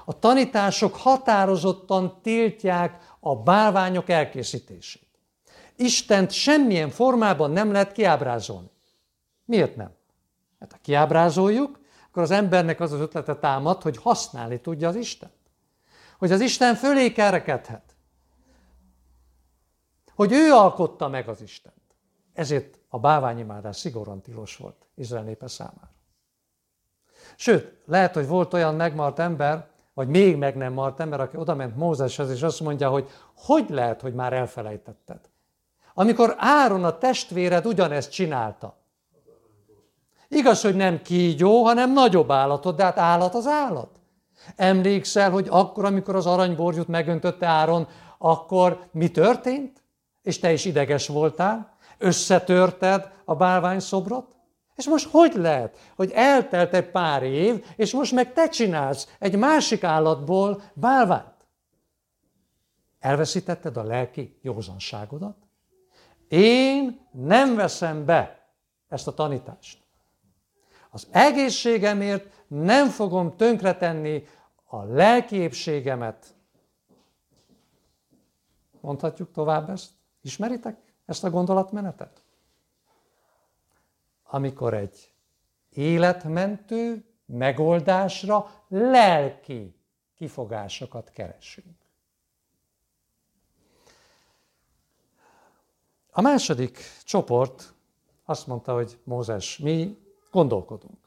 A 0.05 0.19
tanítások 0.19 0.95
határozottan 0.95 2.19
tiltják 2.21 3.15
a 3.19 3.35
bálványok 3.35 4.09
elkészítését. 4.09 5.07
Istent 5.75 6.31
semmilyen 6.31 6.89
formában 6.89 7.51
nem 7.51 7.71
lehet 7.71 7.91
kiábrázolni. 7.91 8.75
Miért 9.47 9.75
nem? 9.75 9.91
Hát 10.59 10.71
ha 10.71 10.77
kiábrázoljuk, 10.81 11.79
akkor 12.07 12.23
az 12.23 12.31
embernek 12.31 12.79
az 12.79 12.91
az 12.91 12.99
ötlete 12.99 13.35
támad, 13.35 13.81
hogy 13.81 13.97
használni 13.97 14.61
tudja 14.61 14.87
az 14.87 14.95
Isten. 14.95 15.31
Hogy 16.17 16.31
az 16.31 16.41
Isten 16.41 16.75
fölé 16.75 17.11
kerekedhet. 17.11 17.95
Hogy 20.15 20.31
ő 20.31 20.51
alkotta 20.51 21.07
meg 21.07 21.27
az 21.27 21.41
Istent. 21.41 21.75
Ezért 22.33 22.79
a 22.89 22.99
báványimádás 22.99 23.77
szigorúan 23.77 24.21
tilos 24.21 24.57
volt 24.57 24.85
Izrael 24.95 25.23
népe 25.23 25.47
számára. 25.47 25.91
Sőt, 27.35 27.81
lehet, 27.85 28.13
hogy 28.13 28.27
volt 28.27 28.53
olyan 28.53 28.75
megmart 28.75 29.19
ember, 29.19 29.69
vagy 29.93 30.07
még 30.07 30.37
meg 30.37 30.55
nem 30.55 30.73
mart 30.73 30.99
ember, 30.99 31.19
aki 31.19 31.37
odament 31.37 31.75
Mózeshez, 31.75 32.29
és 32.29 32.41
azt 32.41 32.59
mondja, 32.59 32.89
hogy 32.89 33.09
hogy 33.35 33.69
lehet, 33.69 34.01
hogy 34.01 34.13
már 34.13 34.33
elfelejtetted. 34.33 35.19
Amikor 35.93 36.35
Áron 36.37 36.83
a 36.83 36.97
testvéred 36.97 37.65
ugyanezt 37.65 38.11
csinálta. 38.11 38.77
Igaz, 40.27 40.61
hogy 40.61 40.75
nem 40.75 41.01
kígyó, 41.01 41.63
hanem 41.63 41.93
nagyobb 41.93 42.31
állatot, 42.31 42.75
de 42.75 42.83
hát 42.83 42.97
állat 42.97 43.35
az 43.35 43.47
állat. 43.47 43.99
Emlékszel, 44.55 45.31
hogy 45.31 45.47
akkor, 45.49 45.85
amikor 45.85 46.15
az 46.15 46.25
aranyborjút 46.25 46.87
megöntötte 46.87 47.45
Áron, 47.47 47.87
akkor 48.17 48.87
mi 48.91 49.11
történt? 49.11 49.83
És 50.21 50.39
te 50.39 50.51
is 50.51 50.65
ideges 50.65 51.07
voltál? 51.07 51.77
Összetörted 51.97 53.11
a 53.25 53.35
bálvány 53.35 53.79
szobrot? 53.79 54.35
És 54.75 54.87
most 54.87 55.09
hogy 55.11 55.33
lehet, 55.35 55.77
hogy 55.95 56.11
eltelt 56.11 56.73
egy 56.73 56.89
pár 56.91 57.23
év, 57.23 57.65
és 57.75 57.93
most 57.93 58.11
meg 58.11 58.33
te 58.33 58.47
csinálsz 58.47 59.15
egy 59.19 59.37
másik 59.37 59.83
állatból 59.83 60.61
bálványt? 60.73 61.47
Elveszítetted 62.99 63.77
a 63.77 63.83
lelki 63.83 64.39
józanságodat? 64.41 65.37
Én 66.27 67.07
nem 67.11 67.55
veszem 67.55 68.05
be 68.05 68.49
ezt 68.87 69.07
a 69.07 69.13
tanítást. 69.13 69.86
Az 70.97 71.07
egészségemért 71.11 72.45
nem 72.47 72.89
fogom 72.89 73.35
tönkretenni 73.35 74.23
a 74.65 74.83
lelkiépségemet. 74.83 76.35
Mondhatjuk 78.81 79.31
tovább 79.31 79.69
ezt? 79.69 79.91
Ismeritek 80.21 80.77
ezt 81.05 81.23
a 81.23 81.29
gondolatmenetet? 81.29 82.23
Amikor 84.23 84.73
egy 84.73 85.13
életmentő 85.69 87.05
megoldásra 87.25 88.51
lelki 88.67 89.75
kifogásokat 90.15 91.09
keresünk. 91.09 91.77
A 96.11 96.21
második 96.21 96.79
csoport 97.03 97.73
azt 98.25 98.47
mondta, 98.47 98.73
hogy 98.73 98.99
Mózes, 99.03 99.57
mi 99.57 100.05
gondolkodunk. 100.37 100.97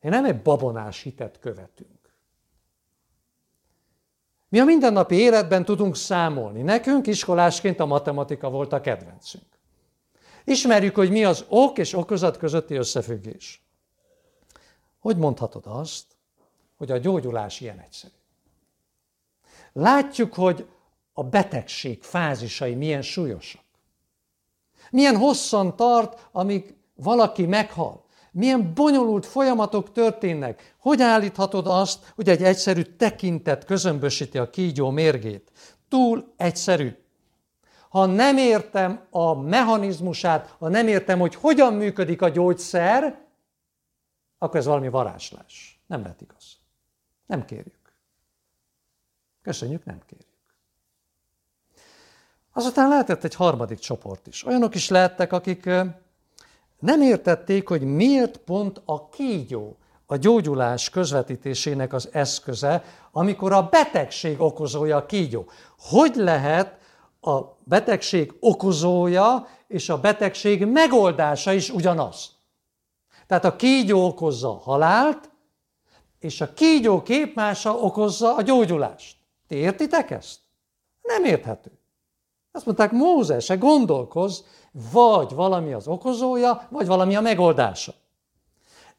Én 0.00 0.10
nem 0.10 0.24
egy 0.24 0.42
babonás 0.42 1.02
hitet 1.02 1.38
követünk. 1.38 2.14
Mi 4.48 4.58
a 4.58 4.64
mindennapi 4.64 5.14
életben 5.14 5.64
tudunk 5.64 5.96
számolni. 5.96 6.62
Nekünk 6.62 7.06
iskolásként 7.06 7.80
a 7.80 7.86
matematika 7.86 8.50
volt 8.50 8.72
a 8.72 8.80
kedvencünk. 8.80 9.44
Ismerjük, 10.44 10.94
hogy 10.94 11.10
mi 11.10 11.24
az 11.24 11.44
ok 11.48 11.78
és 11.78 11.92
okozat 11.92 12.36
közötti 12.36 12.74
összefüggés. 12.74 13.66
Hogy 14.98 15.16
mondhatod 15.16 15.64
azt, 15.66 16.04
hogy 16.76 16.90
a 16.90 16.98
gyógyulás 16.98 17.60
ilyen 17.60 17.78
egyszerű? 17.78 18.14
Látjuk, 19.72 20.34
hogy 20.34 20.68
a 21.12 21.24
betegség 21.24 22.02
fázisai 22.02 22.74
milyen 22.74 23.02
súlyosak. 23.02 23.64
Milyen 24.90 25.16
hosszan 25.16 25.76
tart, 25.76 26.28
amíg 26.32 26.74
valaki 26.94 27.46
meghal. 27.46 28.05
Milyen 28.36 28.74
bonyolult 28.74 29.26
folyamatok 29.26 29.92
történnek. 29.92 30.74
Hogy 30.78 31.02
állíthatod 31.02 31.66
azt, 31.66 32.12
hogy 32.14 32.28
egy 32.28 32.42
egyszerű 32.42 32.82
tekintet 32.82 33.64
közömbösíti 33.64 34.38
a 34.38 34.50
kígyó 34.50 34.90
mérgét? 34.90 35.50
Túl 35.88 36.32
egyszerű. 36.36 36.96
Ha 37.88 38.06
nem 38.06 38.36
értem 38.36 39.06
a 39.10 39.34
mechanizmusát, 39.34 40.54
ha 40.58 40.68
nem 40.68 40.88
értem, 40.88 41.18
hogy 41.18 41.34
hogyan 41.34 41.74
működik 41.74 42.22
a 42.22 42.28
gyógyszer, 42.28 43.18
akkor 44.38 44.58
ez 44.58 44.66
valami 44.66 44.88
varázslás. 44.88 45.80
Nem 45.86 46.02
lehet 46.02 46.20
igaz. 46.20 46.58
Nem 47.26 47.44
kérjük. 47.44 47.94
Köszönjük, 49.42 49.84
nem 49.84 50.00
kérjük. 50.06 50.28
Azután 52.52 52.88
lehetett 52.88 53.24
egy 53.24 53.34
harmadik 53.34 53.78
csoport 53.78 54.26
is. 54.26 54.46
Olyanok 54.46 54.74
is 54.74 54.88
lehettek, 54.88 55.32
akik 55.32 55.68
nem 56.78 57.00
értették, 57.00 57.68
hogy 57.68 57.82
miért 57.82 58.36
pont 58.36 58.82
a 58.84 59.08
kígyó 59.08 59.76
a 60.06 60.16
gyógyulás 60.16 60.90
közvetítésének 60.90 61.92
az 61.92 62.08
eszköze, 62.12 62.84
amikor 63.12 63.52
a 63.52 63.68
betegség 63.68 64.40
okozója 64.40 64.96
a 64.96 65.06
kígyó. 65.06 65.48
Hogy 65.78 66.14
lehet 66.14 66.78
a 67.20 67.40
betegség 67.64 68.32
okozója 68.40 69.48
és 69.66 69.88
a 69.88 70.00
betegség 70.00 70.66
megoldása 70.66 71.52
is 71.52 71.70
ugyanaz? 71.70 72.34
Tehát 73.26 73.44
a 73.44 73.56
kígyó 73.56 74.06
okozza 74.06 74.48
a 74.48 74.58
halált, 74.58 75.30
és 76.18 76.40
a 76.40 76.52
kígyó 76.52 77.02
képmása 77.02 77.74
okozza 77.74 78.34
a 78.34 78.42
gyógyulást. 78.42 79.16
Ti 79.48 79.54
értitek 79.54 80.10
ezt? 80.10 80.38
Nem 81.02 81.24
érthető. 81.24 81.78
Azt 82.56 82.64
mondták, 82.64 82.92
Mózes, 82.92 83.58
gondolkoz, 83.58 84.44
vagy 84.92 85.34
valami 85.34 85.72
az 85.72 85.88
okozója, 85.88 86.66
vagy 86.70 86.86
valami 86.86 87.16
a 87.16 87.20
megoldása. 87.20 87.94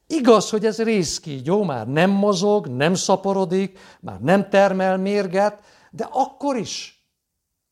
Igaz, 0.08 0.50
hogy 0.50 0.66
ez 0.66 0.84
részkígyó, 0.84 1.64
már 1.64 1.88
nem 1.88 2.10
mozog, 2.10 2.68
nem 2.68 2.94
szaporodik, 2.94 3.80
már 4.00 4.22
nem 4.22 4.50
termel 4.50 4.98
mérget, 4.98 5.64
de 5.92 6.08
akkor 6.12 6.58
is 6.58 7.06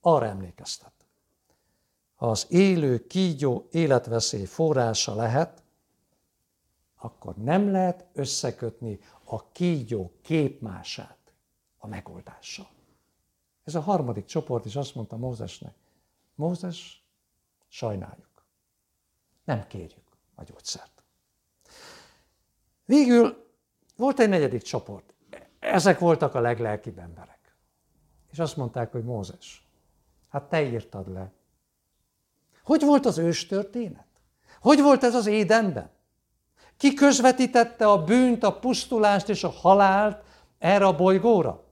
arra 0.02 0.26
emlékeztet. 0.26 0.94
Ha 2.16 2.30
az 2.30 2.46
élő 2.50 3.08
kígyó 3.08 3.68
életveszély 3.72 4.46
forrása 4.46 5.16
lehet, 5.16 5.64
akkor 6.98 7.36
nem 7.36 7.72
lehet 7.72 8.06
összekötni 8.14 9.00
a 9.24 9.52
kígyó 9.52 10.12
képmását 10.22 11.18
a 11.78 11.88
megoldással. 11.88 12.74
Ez 13.66 13.76
a 13.76 13.80
harmadik 13.80 14.26
csoport 14.26 14.66
is 14.66 14.76
azt 14.76 14.96
mondta 14.96 15.18
Mózesnek, 15.18 15.76
Mózes, 16.36 17.06
sajnáljuk. 17.68 18.46
Nem 19.44 19.68
kérjük 19.68 20.18
a 20.36 20.44
gyógyszert. 20.44 21.04
Végül 22.86 23.48
volt 23.98 24.20
egy 24.20 24.30
negyedik 24.30 24.62
csoport. 24.62 25.14
Ezek 25.60 26.00
voltak 26.00 26.36
a 26.36 26.40
leglelkibb 26.40 26.98
emberek. 26.98 27.56
És 28.32 28.40
azt 28.40 28.58
mondták, 28.58 28.92
hogy 28.92 29.04
Mózes, 29.04 29.68
hát 30.30 30.44
te 30.44 30.64
írtad 30.64 31.12
le. 31.12 31.32
Hogy 32.64 32.82
volt 32.82 33.06
az 33.06 33.18
ős 33.18 33.46
történet? 33.46 34.08
Hogy 34.62 34.82
volt 34.82 35.04
ez 35.04 35.16
az 35.16 35.26
édenben? 35.26 35.90
Ki 36.78 36.94
közvetítette 36.94 37.88
a 37.88 38.04
bűnt, 38.04 38.44
a 38.44 38.60
pusztulást 38.60 39.30
és 39.30 39.44
a 39.44 39.50
halált 39.50 40.24
erre 40.58 40.86
a 40.86 40.96
bolygóra? 40.96 41.65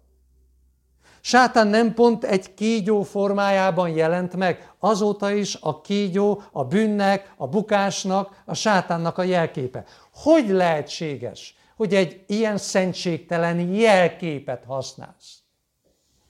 Sátán 1.26 1.68
nem 1.68 1.94
pont 1.94 2.24
egy 2.24 2.54
kígyó 2.54 3.04
formájában 3.04 3.90
jelent 3.90 4.36
meg, 4.36 4.74
azóta 4.80 5.32
is 5.32 5.56
a 5.62 5.82
kígyó 5.82 6.42
a 6.52 6.64
bűnnek, 6.66 7.34
a 7.38 7.48
bukásnak, 7.48 8.42
a 8.46 8.54
sátánnak 8.54 9.18
a 9.18 9.24
jelképe. 9.24 9.86
Hogy 10.14 10.50
lehetséges, 10.50 11.56
hogy 11.76 11.94
egy 11.96 12.24
ilyen 12.28 12.58
szentségtelen 12.58 13.60
jelképet 13.60 14.64
használsz 14.64 15.42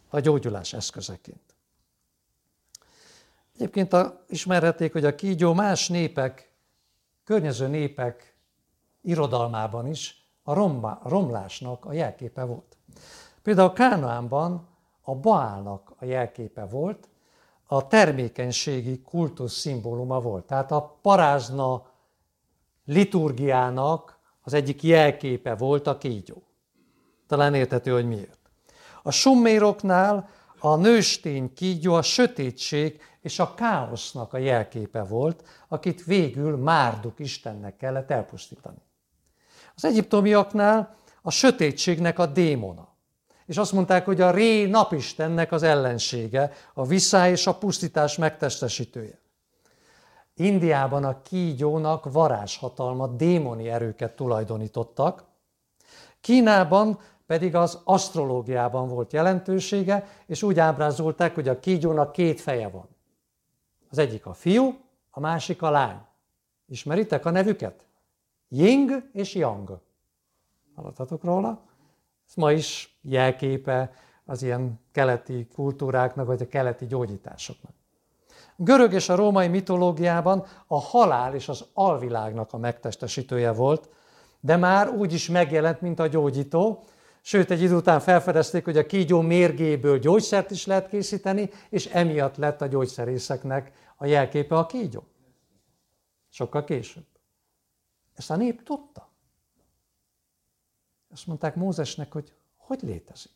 a 0.10 0.19
gyógyulás 0.19 0.73
eszközeként? 0.73 1.56
Egyébként 3.56 3.93
a, 3.93 4.25
ismerhetik, 4.27 4.91
hogy 4.91 5.06
a 5.06 5.15
kígyó 5.15 5.53
más 5.53 5.88
népek, 5.88 6.51
környező 7.23 7.67
népek 7.67 8.36
irodalmában 9.01 9.88
is 9.88 10.27
a 10.43 10.53
romba, 10.53 11.01
romlásnak 11.03 11.86
a 11.86 11.93
jelképe 11.93 12.43
volt. 12.43 12.77
Például 13.41 13.73
Kánaánban 13.73 14.71
a 15.04 15.16
Baálnak 15.16 15.94
a 16.00 16.06
jelképe 16.06 16.66
volt, 16.66 17.10
a 17.68 17.88
termékenységi 17.88 19.02
kultusz 19.02 19.54
szimbóluma 19.54 20.20
volt. 20.20 20.46
Tehát 20.46 20.72
a 20.72 20.98
parázna 21.02 21.86
liturgiának 22.86 24.20
az 24.42 24.54
egyik 24.54 24.84
jelképe 24.84 25.56
volt 25.56 25.88
a 25.88 25.98
kígyó. 25.98 26.44
Talán 27.28 27.54
érthető, 27.54 27.92
hogy 27.92 28.08
miért. 28.08 28.39
A 29.04 29.12
summéroknál 29.12 30.30
a 30.60 30.76
nőstény 30.76 31.54
kígyó 31.54 31.94
a 31.94 32.02
sötétség 32.02 33.02
és 33.22 33.39
a 33.39 33.54
káosznak 33.54 34.34
a 34.34 34.38
jelképe 34.38 35.04
volt, 35.04 35.44
akit 35.68 36.04
végül 36.04 36.58
Márduk 36.58 37.20
Istennek 37.20 37.78
kellett 37.78 38.12
elpusztítani. 38.12 38.82
Az 39.76 39.86
egyiptomiaknál 39.86 40.96
a 41.22 41.32
sötétségnek 41.32 42.20
a 42.20 42.26
démona 42.26 42.92
és 43.54 43.60
azt 43.60 43.72
mondták, 43.72 44.06
hogy 44.06 44.22
a 44.22 44.32
ré 44.32 44.66
napistennek 44.66 45.52
az 45.52 45.63
ellensége, 45.63 46.52
a 46.74 46.86
vissza 46.86 47.28
és 47.28 47.48
a 47.48 47.54
pusztítás 47.54 48.18
megtestesítője. 48.18 49.20
Indiában 50.36 51.04
a 51.04 51.22
kígyónak 51.22 52.12
varázshatalmat, 52.12 53.16
démoni 53.16 53.70
erőket 53.70 54.16
tulajdonítottak, 54.16 55.24
Kínában 56.22 57.00
pedig 57.26 57.56
az 57.56 57.82
asztrológiában 57.84 58.88
volt 58.88 59.13
jelentősége, 59.13 60.08
és 60.26 60.44
úgy 60.44 60.60
ábrázolták, 60.60 61.36
hogy 61.36 61.48
a 61.48 61.60
kígyónak 61.60 62.12
két 62.12 62.42
feje 62.42 62.70
van. 62.70 62.88
Az 63.89 63.98
egyik 63.98 64.26
a 64.26 64.34
fiú, 64.34 64.78
a 65.10 65.20
másik 65.20 65.62
a 65.62 65.70
lány. 65.70 66.02
Ismeritek 66.66 67.26
a 67.26 67.30
nevüket? 67.30 67.86
Ying 68.48 69.10
és 69.12 69.36
Yang. 69.36 69.80
Hallottatok 70.76 71.24
róla? 71.24 71.72
Ez 72.36 72.41
ma 72.43 72.52
is 72.52 72.98
jelképe 73.02 73.93
az 74.26 74.43
ilyen 74.43 74.80
keleti 74.91 75.48
kultúráknak, 75.56 76.26
vagy 76.26 76.41
a 76.41 76.48
keleti 76.48 76.86
gyógyításoknak. 76.86 77.72
A 78.30 78.63
görög 78.63 78.93
és 78.93 79.10
a 79.10 79.15
római 79.15 79.48
mitológiában 79.48 80.46
a 80.67 80.80
halál 80.80 81.36
és 81.36 81.50
az 81.50 81.65
alvilágnak 81.74 82.54
a 82.54 82.58
megtestesítője 82.58 83.52
volt, 83.52 83.89
de 84.39 84.56
már 84.56 84.89
úgy 84.89 85.13
is 85.13 85.30
megjelent, 85.30 85.82
mint 85.82 86.00
a 86.00 86.08
gyógyító, 86.08 86.84
sőt 87.22 87.52
egy 87.52 87.62
idő 87.62 87.76
után 87.76 88.00
felfedezték, 88.00 88.63
hogy 88.65 88.78
a 88.78 88.86
kígyó 88.86 89.22
mérgéből 89.22 90.00
gyógyszert 90.00 90.52
is 90.52 90.65
lehet 90.65 90.89
készíteni, 90.89 91.50
és 91.69 91.86
emiatt 91.86 92.38
lett 92.38 92.62
a 92.62 92.67
gyógyszerészeknek 92.67 93.72
a 93.96 94.06
jelképe 94.06 94.58
a 94.58 94.65
kígyó. 94.65 95.04
Sokkal 96.30 96.63
később. 96.63 97.06
Ezt 98.15 98.32
a 98.32 98.36
nép 98.36 98.63
tudta. 98.63 99.12
Azt 101.13 101.28
mondták 101.28 101.56
Mózesnek, 101.56 102.12
hogy 102.12 102.34
hogy 102.58 102.82
létezik? 102.82 103.32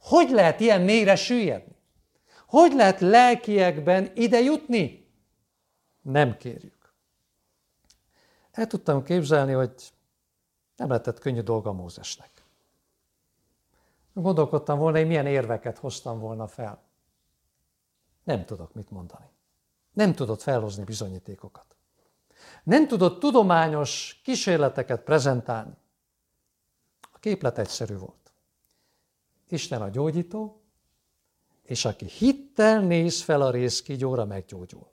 Hogy 0.00 0.30
lehet 0.30 0.60
ilyen 0.60 0.80
mélyre 0.80 1.16
süllyedni? 1.16 1.76
Hogy 2.46 2.72
lehet 2.72 3.00
lelkiekben 3.00 4.10
ide 4.14 4.40
jutni? 4.40 5.12
Nem 6.02 6.36
kérjük. 6.36 6.92
El 8.50 8.66
tudtam 8.66 9.02
képzelni, 9.02 9.52
hogy 9.52 9.92
nem 10.76 10.88
lehetett 10.88 11.18
könnyű 11.18 11.40
dolga 11.40 11.72
Mózesnek. 11.72 12.30
Gondolkodtam 14.12 14.78
volna, 14.78 14.98
hogy 14.98 15.06
milyen 15.06 15.26
érveket 15.26 15.78
hoztam 15.78 16.18
volna 16.18 16.46
fel. 16.46 16.82
Nem 18.24 18.44
tudok 18.44 18.74
mit 18.74 18.90
mondani. 18.90 19.26
Nem 19.92 20.14
tudott 20.14 20.42
felhozni 20.42 20.84
bizonyítékokat. 20.84 21.76
Nem 22.62 22.88
tudott 22.88 23.20
tudományos 23.20 24.20
kísérleteket 24.24 25.02
prezentálni. 25.02 25.76
Képlet 27.20 27.58
egyszerű 27.58 27.96
volt. 27.96 28.32
Isten 29.48 29.82
a 29.82 29.88
gyógyító, 29.88 30.62
és 31.62 31.84
aki 31.84 32.04
hittel 32.06 32.80
néz 32.80 33.22
fel 33.22 33.42
a 33.42 33.50
részkígyóra, 33.50 34.24
meggyógyul. 34.24 34.90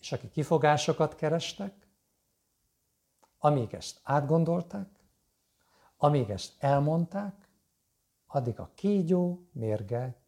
És 0.00 0.12
aki 0.12 0.30
kifogásokat 0.30 1.14
kerestek, 1.14 1.88
amíg 3.38 3.74
ezt 3.74 4.00
átgondolták, 4.02 4.88
amíg 5.96 6.30
ezt 6.30 6.52
elmondták, 6.58 7.48
addig 8.26 8.60
a 8.60 8.70
kígyó 8.74 9.48
mérge 9.52 10.20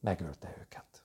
megölte 0.00 0.56
őket. 0.60 1.04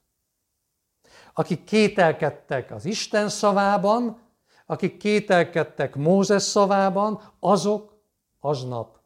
Akik 1.34 1.64
kételkedtek 1.64 2.72
az 2.72 2.86
Isten 2.86 3.30
szavában, 3.30 4.22
akik 4.66 4.98
kételkedtek 4.98 5.96
Mózes 5.96 6.44
szavában, 6.44 7.22
azok 7.40 7.99
aznap 8.40 9.00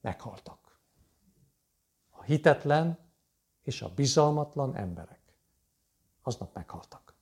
meghaltak. 0.00 0.80
A 2.10 2.22
hitetlen 2.22 2.98
és 3.62 3.82
a 3.82 3.88
bizalmatlan 3.94 4.76
emberek 4.76 5.20
aznap 6.22 6.54
meghaltak. 6.54 7.14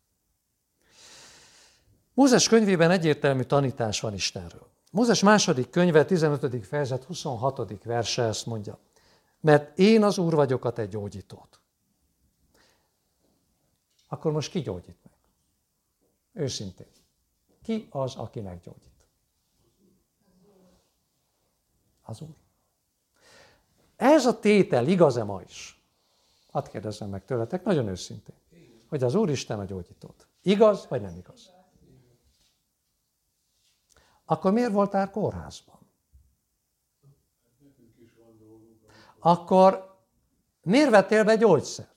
Mózes 2.14 2.48
könyvében 2.48 2.90
egyértelmű 2.90 3.42
tanítás 3.42 4.00
van 4.00 4.14
Istenről. 4.14 4.68
Mózes 4.90 5.22
második 5.22 5.70
könyve, 5.70 6.04
15. 6.04 6.66
fejezet, 6.66 7.04
26. 7.04 7.82
verse 7.84 8.22
ezt 8.22 8.46
mondja. 8.46 8.78
Mert 9.40 9.78
én 9.78 10.04
az 10.04 10.18
Úr 10.18 10.34
vagyok 10.34 10.64
a 10.64 10.72
te 10.72 10.86
gyógyítót. 10.86 11.60
Akkor 14.08 14.32
most 14.32 14.50
ki 14.50 14.60
gyógyít 14.60 14.98
meg? 15.02 15.12
Őszintén. 16.44 16.86
Ki 17.62 17.88
az, 17.90 18.14
aki 18.16 18.40
meggyógyít? 18.40 18.87
Az 22.08 22.20
Úr. 22.20 22.34
Ez 23.96 24.26
a 24.26 24.38
tétel 24.38 24.88
igaz-e 24.88 25.24
ma 25.24 25.42
is? 25.42 25.82
Hadd 26.50 26.68
kérdezzem 26.68 27.08
meg 27.08 27.24
tőletek, 27.24 27.64
nagyon 27.64 27.88
őszintén, 27.88 28.34
hogy 28.88 29.02
az 29.02 29.14
Úristen 29.14 29.58
a 29.58 29.64
gyógyítót. 29.64 30.26
Igaz, 30.42 30.86
vagy 30.88 31.00
nem 31.00 31.16
igaz? 31.16 31.50
Akkor 34.24 34.52
miért 34.52 34.72
voltál 34.72 35.10
kórházban? 35.10 35.78
Akkor 39.18 39.98
miért 40.62 40.90
vettél 40.90 41.24
be 41.24 41.36
gyógyszert? 41.36 41.94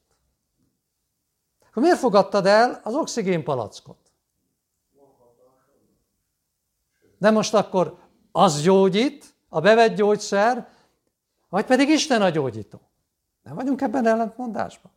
Akkor 1.69 1.81
miért 1.81 1.99
fogadtad 1.99 2.45
el 2.45 2.81
az 2.83 2.93
oxigénpalackot? 2.93 4.11
De 7.17 7.31
most 7.31 7.53
akkor 7.53 7.97
az 8.31 8.61
gyógyít, 8.61 9.31
a 9.53 9.59
bevett 9.59 9.95
gyógyszer, 9.95 10.69
vagy 11.49 11.65
pedig 11.65 11.89
Isten 11.89 12.21
a 12.21 12.29
gyógyító. 12.29 12.79
Nem 13.43 13.55
vagyunk 13.55 13.81
ebben 13.81 14.07
ellentmondásban? 14.07 14.91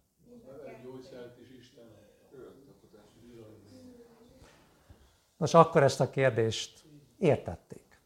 Most 5.36 5.54
akkor 5.54 5.82
ezt 5.82 6.00
a 6.00 6.10
kérdést 6.10 6.84
értették. 7.18 8.00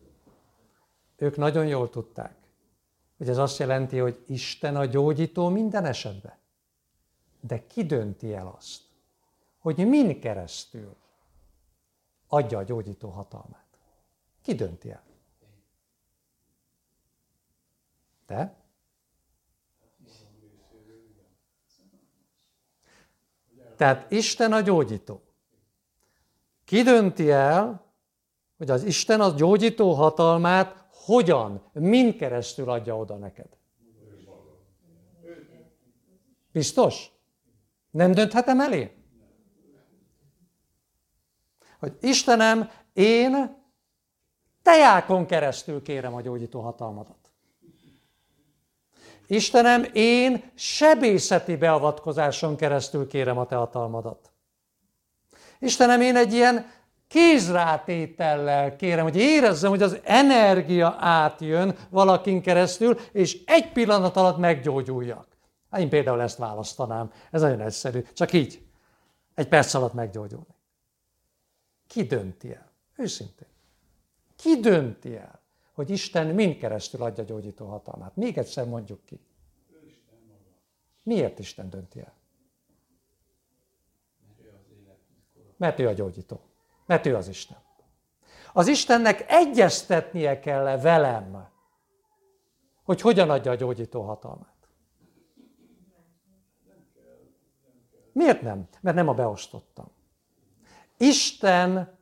Ők 1.16 1.36
nagyon 1.36 1.66
jól 1.66 1.90
tudták, 1.90 2.36
hogy 3.16 3.28
ez 3.28 3.38
azt 3.38 3.58
jelenti, 3.58 3.98
hogy 3.98 4.24
Isten 4.26 4.76
a 4.76 4.84
gyógyító 4.84 5.48
minden 5.48 5.84
esetben. 5.84 6.36
De 7.40 7.66
ki 7.66 7.84
dönti 7.84 8.34
el 8.34 8.54
azt, 8.56 8.82
hogy 9.58 9.88
min 9.88 10.20
keresztül 10.20 10.96
adja 12.28 12.58
a 12.58 12.62
gyógyító 12.62 13.08
hatalmát? 13.08 13.66
Ki 14.42 14.54
dönti 14.54 14.90
el? 14.90 15.06
Te? 18.28 18.56
Tehát 23.76 24.10
Isten 24.10 24.52
a 24.52 24.60
gyógyító. 24.60 25.22
Ki 26.64 26.82
dönti 26.82 27.30
el, 27.30 27.84
hogy 28.56 28.70
az 28.70 28.84
Isten 28.84 29.20
a 29.20 29.30
gyógyító 29.30 29.92
hatalmát 29.92 30.88
hogyan, 30.90 31.70
min 31.72 32.16
keresztül 32.16 32.70
adja 32.70 32.96
oda 32.96 33.16
neked? 33.16 33.56
Biztos? 36.52 37.12
Nem 37.90 38.12
dönthetem 38.12 38.60
elé? 38.60 38.96
Hogy 41.78 41.96
Istenem, 42.00 42.70
én 42.92 43.56
tejákon 44.62 45.26
keresztül 45.26 45.82
kérem 45.82 46.14
a 46.14 46.20
gyógyító 46.20 46.60
hatalmadat. 46.60 47.27
Istenem, 49.30 49.84
én 49.92 50.50
sebészeti 50.54 51.56
beavatkozáson 51.56 52.56
keresztül 52.56 53.06
kérem 53.06 53.38
a 53.38 53.46
te 53.46 53.56
hatalmadat. 53.56 54.32
Istenem, 55.58 56.00
én 56.00 56.16
egy 56.16 56.32
ilyen 56.32 56.70
kézrátétellel 57.08 58.76
kérem, 58.76 59.04
hogy 59.04 59.16
érezzem, 59.16 59.70
hogy 59.70 59.82
az 59.82 59.98
energia 60.02 60.96
átjön 60.98 61.76
valakin 61.90 62.42
keresztül, 62.42 62.98
és 63.12 63.42
egy 63.46 63.72
pillanat 63.72 64.16
alatt 64.16 64.38
meggyógyuljak. 64.38 65.26
Hát 65.70 65.80
én 65.80 65.88
például 65.88 66.22
ezt 66.22 66.38
választanám. 66.38 67.12
Ez 67.30 67.40
nagyon 67.40 67.60
egyszerű. 67.60 68.02
Csak 68.12 68.32
így. 68.32 68.62
Egy 69.34 69.48
perc 69.48 69.74
alatt 69.74 69.92
meggyógyulni. 69.92 70.56
Ki 71.86 72.02
dönti 72.02 72.54
el? 72.54 72.70
Őszintén. 72.96 73.48
Ki 74.36 74.60
dönti 74.60 75.16
el, 75.16 75.37
hogy 75.78 75.90
Isten 75.90 76.26
mind 76.26 76.56
keresztül 76.56 77.02
adja 77.02 77.24
gyógyító 77.24 77.66
hatalmát? 77.66 78.16
Még 78.16 78.38
egyszer 78.38 78.66
mondjuk 78.66 79.04
ki. 79.04 79.20
Miért 81.02 81.38
Isten 81.38 81.70
dönti 81.70 82.00
el? 82.00 82.12
Mert 85.56 85.78
ő 85.78 85.88
a 85.88 85.92
gyógyító. 85.92 86.40
Mert 86.86 87.06
ő 87.06 87.16
az 87.16 87.28
Isten. 87.28 87.56
Az 88.52 88.66
Istennek 88.66 89.24
egyeztetnie 89.28 90.40
kell 90.40 90.80
velem, 90.80 91.48
hogy 92.82 93.00
hogyan 93.00 93.30
adja 93.30 93.50
a 93.50 93.54
gyógyító 93.54 94.02
hatalmát. 94.02 94.68
Miért 98.12 98.42
nem? 98.42 98.68
Mert 98.80 98.96
nem 98.96 99.08
a 99.08 99.14
beosztottam. 99.14 99.90
Isten 100.96 101.98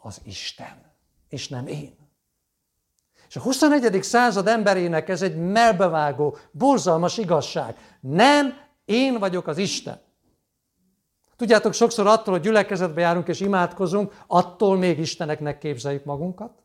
az 0.00 0.20
Isten, 0.24 0.92
és 1.28 1.48
nem 1.48 1.66
én. 1.66 2.05
És 3.28 3.36
a 3.36 3.40
21. 3.40 4.02
század 4.02 4.46
emberének 4.46 5.08
ez 5.08 5.22
egy 5.22 5.36
melbevágó, 5.36 6.36
borzalmas 6.50 7.18
igazság. 7.18 7.76
Nem 8.00 8.54
én 8.84 9.18
vagyok 9.18 9.46
az 9.46 9.58
Isten. 9.58 10.00
Tudjátok, 11.36 11.72
sokszor 11.72 12.06
attól, 12.06 12.34
hogy 12.34 12.42
gyülekezetbe 12.42 13.00
járunk 13.00 13.28
és 13.28 13.40
imádkozunk, 13.40 14.12
attól 14.26 14.76
még 14.76 14.98
Isteneknek 14.98 15.58
képzeljük 15.58 16.04
magunkat. 16.04 16.62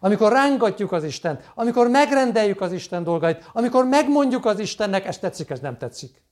Amikor 0.00 0.32
rángatjuk 0.32 0.92
az 0.92 1.04
Istent, 1.04 1.50
amikor 1.54 1.88
megrendeljük 1.88 2.60
az 2.60 2.72
Isten 2.72 3.04
dolgait, 3.04 3.50
amikor 3.52 3.84
megmondjuk 3.84 4.44
az 4.44 4.58
Istennek, 4.58 5.06
ez 5.06 5.18
tetszik, 5.18 5.50
ez 5.50 5.60
nem 5.60 5.78
tetszik. 5.78 6.22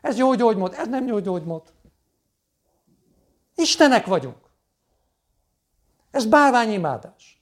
Ez 0.00 0.18
jó 0.18 0.34
gyógymód, 0.34 0.74
ez 0.76 0.88
nem 0.88 1.06
jó 1.06 1.18
gyógymód. 1.18 1.62
Istenek 3.54 4.06
vagyunk. 4.06 4.50
Ez 6.10 6.26
bálványimádás. 6.26 7.37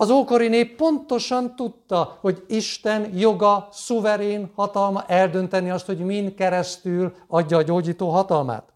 Az 0.00 0.10
ókori 0.10 0.48
nép 0.48 0.76
pontosan 0.76 1.56
tudta, 1.56 2.18
hogy 2.20 2.44
Isten 2.48 3.16
joga, 3.16 3.68
szuverén 3.70 4.50
hatalma 4.54 5.04
eldönteni 5.06 5.70
azt, 5.70 5.86
hogy 5.86 5.98
min 5.98 6.34
keresztül 6.34 7.14
adja 7.26 7.56
a 7.56 7.62
gyógyító 7.62 8.10
hatalmát. 8.10 8.72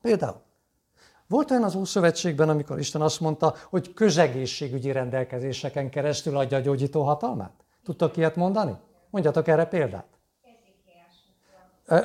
Például 0.00 0.40
volt 1.26 1.50
olyan 1.50 1.62
az 1.62 1.74
Ószövetségben, 1.74 2.48
amikor 2.48 2.78
Isten 2.78 3.00
azt 3.00 3.20
mondta, 3.20 3.54
hogy 3.68 3.94
közegészségügyi 3.94 4.92
rendelkezéseken 4.92 5.90
keresztül 5.90 6.36
adja 6.36 6.56
a 6.56 6.60
gyógyító 6.60 7.02
hatalmát? 7.02 7.64
Tudtok 7.84 8.16
ilyet 8.16 8.36
mondani? 8.36 8.76
Mondjatok 9.10 9.48
erre 9.48 9.64
példát. 9.64 10.06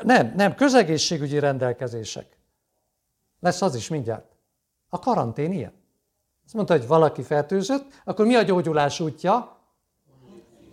Nem, 0.03 0.33
nem, 0.35 0.55
közegészségügyi 0.55 1.39
rendelkezések. 1.39 2.37
Lesz 3.39 3.61
az 3.61 3.75
is 3.75 3.89
mindjárt. 3.89 4.25
A 4.89 4.99
karantén 4.99 5.51
ilyen. 5.51 5.79
Azt 6.45 6.53
mondta, 6.53 6.73
hogy 6.73 6.87
valaki 6.87 7.23
fertőzött, 7.23 7.85
akkor 8.05 8.25
mi 8.25 8.35
a 8.35 8.41
gyógyulás 8.41 8.99
útja? 8.99 9.57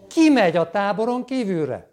Kimegy 0.08 0.56
a 0.56 0.70
táboron 0.70 1.24
kívülre. 1.24 1.90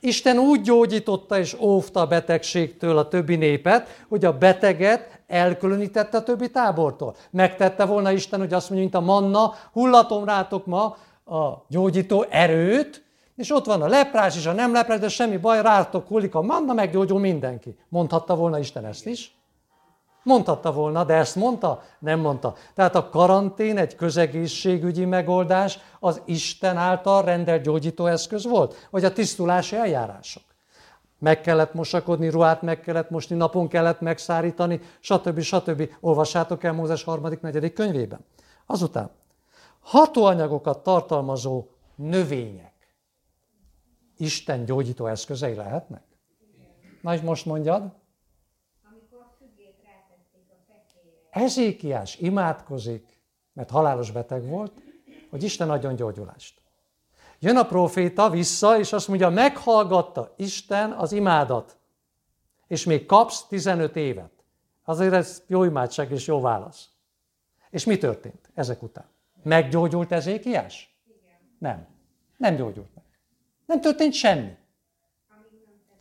Isten 0.00 0.38
úgy 0.38 0.60
gyógyította 0.60 1.38
és 1.38 1.56
óvta 1.60 2.00
a 2.00 2.06
betegségtől 2.06 2.98
a 2.98 3.08
többi 3.08 3.36
népet, 3.36 4.04
hogy 4.08 4.24
a 4.24 4.38
beteget 4.38 5.20
elkülönítette 5.26 6.16
a 6.16 6.22
többi 6.22 6.50
tábortól. 6.50 7.16
Megtette 7.30 7.84
volna 7.84 8.10
Isten, 8.10 8.38
hogy 8.38 8.52
azt 8.52 8.70
mondja, 8.70 8.88
mint 8.90 9.08
a 9.08 9.12
manna, 9.12 9.54
hullatom 9.72 10.24
rátok 10.24 10.66
ma 10.66 10.84
a 11.24 11.64
gyógyító 11.68 12.26
erőt, 12.30 13.04
és 13.36 13.50
ott 13.50 13.64
van 13.64 13.82
a 13.82 13.86
leprás 13.86 14.36
és 14.36 14.46
a 14.46 14.52
nem 14.52 14.72
leprás, 14.72 14.98
de 14.98 15.08
semmi 15.08 15.36
baj, 15.36 15.62
rátok 15.62 16.06
hullik 16.06 16.34
a 16.34 16.42
manna, 16.42 16.72
meggyógyul 16.72 17.18
mindenki. 17.18 17.76
Mondhatta 17.88 18.36
volna 18.36 18.58
Isten 18.58 18.84
ezt 18.84 19.06
is? 19.06 19.37
Mondhatta 20.28 20.72
volna, 20.72 21.04
de 21.04 21.14
ezt 21.14 21.36
mondta? 21.36 21.82
Nem 21.98 22.20
mondta. 22.20 22.54
Tehát 22.74 22.94
a 22.94 23.08
karantén 23.08 23.78
egy 23.78 23.96
közegészségügyi 23.96 25.04
megoldás 25.04 25.78
az 26.00 26.22
Isten 26.24 26.76
által 26.76 27.22
rendelt 27.22 27.62
gyógyítóeszköz 27.62 28.44
volt? 28.44 28.88
Vagy 28.90 29.04
a 29.04 29.12
tisztulási 29.12 29.76
eljárások? 29.76 30.42
Meg 31.18 31.40
kellett 31.40 31.74
mosakodni, 31.74 32.28
ruhát 32.28 32.62
meg 32.62 32.80
kellett 32.80 33.10
mosni, 33.10 33.36
napon 33.36 33.68
kellett 33.68 34.00
megszárítani, 34.00 34.80
stb. 35.00 35.40
stb. 35.40 35.90
Olvassátok 36.00 36.64
el 36.64 36.72
Mózes 36.72 37.02
harmadik, 37.02 37.40
negyedik 37.40 37.72
könyvében. 37.72 38.24
Azután 38.66 39.10
hatóanyagokat 39.80 40.82
tartalmazó 40.82 41.66
növények 41.94 42.74
Isten 44.16 44.64
gyógyító 44.64 45.06
eszközei 45.06 45.54
lehetnek? 45.54 46.02
Na 47.02 47.14
és 47.14 47.20
most 47.20 47.46
mondjad. 47.46 47.92
Ezékiás 51.30 52.16
imádkozik, 52.16 53.20
mert 53.52 53.70
halálos 53.70 54.10
beteg 54.10 54.48
volt, 54.48 54.82
hogy 55.30 55.42
Isten 55.42 55.70
adjon 55.70 55.94
gyógyulást. 55.94 56.60
Jön 57.38 57.56
a 57.56 57.66
proféta 57.66 58.30
vissza, 58.30 58.78
és 58.78 58.92
azt 58.92 59.08
mondja, 59.08 59.28
meghallgatta 59.28 60.34
Isten 60.36 60.92
az 60.92 61.12
imádat, 61.12 61.76
és 62.66 62.84
még 62.84 63.06
kapsz 63.06 63.46
15 63.46 63.96
évet. 63.96 64.30
Azért 64.84 65.12
ez 65.12 65.42
jó 65.46 65.64
imádság 65.64 66.10
és 66.10 66.26
jó 66.26 66.40
válasz. 66.40 66.88
És 67.70 67.84
mi 67.84 67.98
történt 67.98 68.50
ezek 68.54 68.82
után? 68.82 69.06
Meggyógyult 69.42 70.12
Ezékiás? 70.12 70.96
Nem. 71.58 71.86
Nem 72.36 72.56
gyógyult 72.56 72.94
meg. 72.94 73.04
Nem 73.66 73.80
történt 73.80 74.12
semmi. 74.12 74.56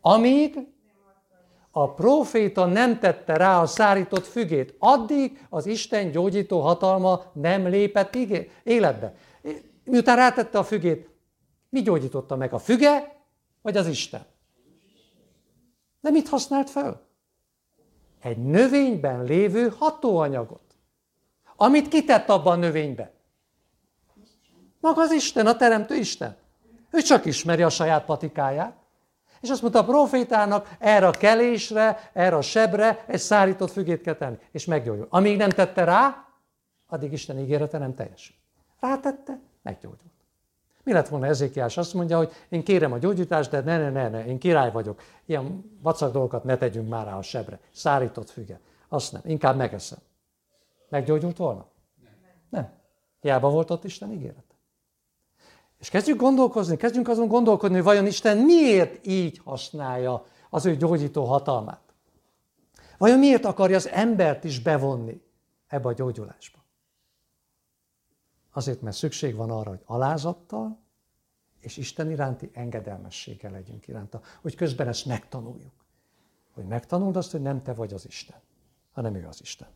Amíg 0.02 0.76
a 1.82 1.94
proféta 1.94 2.66
nem 2.66 3.00
tette 3.00 3.38
rá 3.38 3.62
a 3.62 3.66
szárított 3.66 4.26
fügét, 4.26 4.76
addig 4.80 5.46
az 5.50 5.66
Isten 5.66 6.12
gyógyító 6.12 6.60
hatalma 6.60 7.24
nem 7.34 7.68
lépett 7.68 8.16
életbe. 8.64 9.16
Miután 9.84 10.16
rátette 10.16 10.58
a 10.58 10.64
fügét, 10.64 11.10
mi 11.70 11.82
gyógyította 11.82 12.36
meg? 12.36 12.54
A 12.54 12.58
füge, 12.60 13.16
vagy 13.62 13.78
az 13.78 13.88
Isten? 13.88 14.26
De 16.02 16.10
mit 16.10 16.28
használt 16.28 16.70
fel? 16.70 17.02
Egy 18.22 18.38
növényben 18.38 19.24
lévő 19.24 19.74
hatóanyagot. 19.78 20.76
Amit 21.56 21.88
kitett 21.88 22.30
abban 22.30 22.54
a 22.54 22.62
növénybe? 22.62 23.12
Maga 24.80 25.02
az 25.02 25.12
Isten, 25.12 25.48
a 25.48 25.56
teremtő 25.56 25.96
Isten. 25.96 26.38
Ő 26.92 27.02
csak 27.02 27.26
ismeri 27.26 27.64
a 27.64 27.70
saját 27.70 28.06
patikáját. 28.06 28.87
És 29.48 29.54
azt 29.54 29.62
mondta 29.62 29.80
a 29.80 29.84
profétának, 29.84 30.76
erre 30.80 31.08
a 31.08 31.12
kelésre, 31.12 32.10
erre 32.14 32.36
a 32.36 32.42
sebre 32.42 33.04
egy 33.08 33.20
szárított 33.20 33.72
fügét 33.72 34.02
kell 34.02 34.14
tenni, 34.14 34.38
és 34.52 34.66
meggyógyul. 34.66 35.08
Amíg 35.10 35.38
nem 35.38 35.50
tette 35.50 35.84
rá, 35.84 36.28
addig 36.88 37.12
Isten 37.12 37.40
ígérete 37.40 37.78
nem 37.78 37.96
teljesül. 37.96 38.36
Rátette, 38.80 39.40
meggyógyult. 39.62 40.02
Mi 40.84 40.94
lett 40.94 41.08
volna 41.08 41.26
Ezékiás? 41.26 41.78
Azt 41.78 41.94
mondja, 41.94 42.18
hogy 42.18 42.32
én 42.50 42.64
kérem 42.64 42.92
a 42.92 42.98
gyógyítást, 42.98 43.50
de 43.50 43.62
ne, 43.62 43.78
ne, 43.78 43.90
ne, 43.90 44.10
ne, 44.10 44.26
én 44.26 44.38
király 44.38 44.72
vagyok. 44.72 45.02
Ilyen 45.26 45.78
vacak 45.82 46.12
dolgokat 46.12 46.44
ne 46.44 46.58
tegyünk 46.58 46.90
már 46.90 47.06
rá 47.06 47.18
a 47.18 47.22
sebre. 47.22 47.60
Szárított 47.72 48.30
füge. 48.30 48.60
Azt 48.88 49.12
nem, 49.12 49.22
inkább 49.26 49.56
megeszem. 49.56 50.00
Meggyógyult 50.90 51.38
volna? 51.38 51.66
Nem. 52.04 52.12
nem. 52.50 52.72
Hiába 53.22 53.50
volt 53.50 53.70
ott 53.70 53.84
Isten 53.84 54.12
ígéret. 54.12 54.47
És 55.80 55.90
kezdjük 55.90 56.18
gondolkozni, 56.18 56.78
kezdjünk 56.78 57.08
azon 57.08 57.28
gondolkodni, 57.28 57.76
hogy 57.76 57.86
vajon 57.86 58.06
Isten 58.06 58.38
miért 58.38 59.08
így 59.08 59.42
használja 59.44 60.26
az 60.50 60.66
ő 60.66 60.76
gyógyító 60.76 61.26
hatalmát. 61.26 61.94
Vajon 62.98 63.20
miért 63.20 63.46
akarja 63.46 63.76
az 63.76 63.88
embert 63.88 64.44
is 64.44 64.60
bevonni 64.60 65.22
ebbe 65.68 65.88
a 65.88 65.94
gyógyulásba? 65.94 66.58
Azért, 68.52 68.82
mert 68.82 68.96
szükség 68.96 69.36
van 69.36 69.50
arra, 69.50 69.70
hogy 69.70 69.82
alázattal 69.86 70.80
és 71.60 71.78
Isten 71.78 72.12
iránti 72.12 72.50
engedelmességgel 72.54 73.52
legyünk 73.52 73.88
iránta, 73.88 74.22
hogy 74.42 74.56
közben 74.56 74.88
ezt 74.88 75.06
megtanuljuk. 75.06 75.86
Hogy 76.54 76.66
megtanuld 76.66 77.16
azt, 77.16 77.32
hogy 77.32 77.42
nem 77.42 77.64
te 77.64 77.74
vagy 77.74 77.94
az 77.94 78.06
Isten, 78.06 78.38
hanem 78.92 79.16
ő 79.16 79.28
az 79.28 79.42
Isten. 79.42 79.68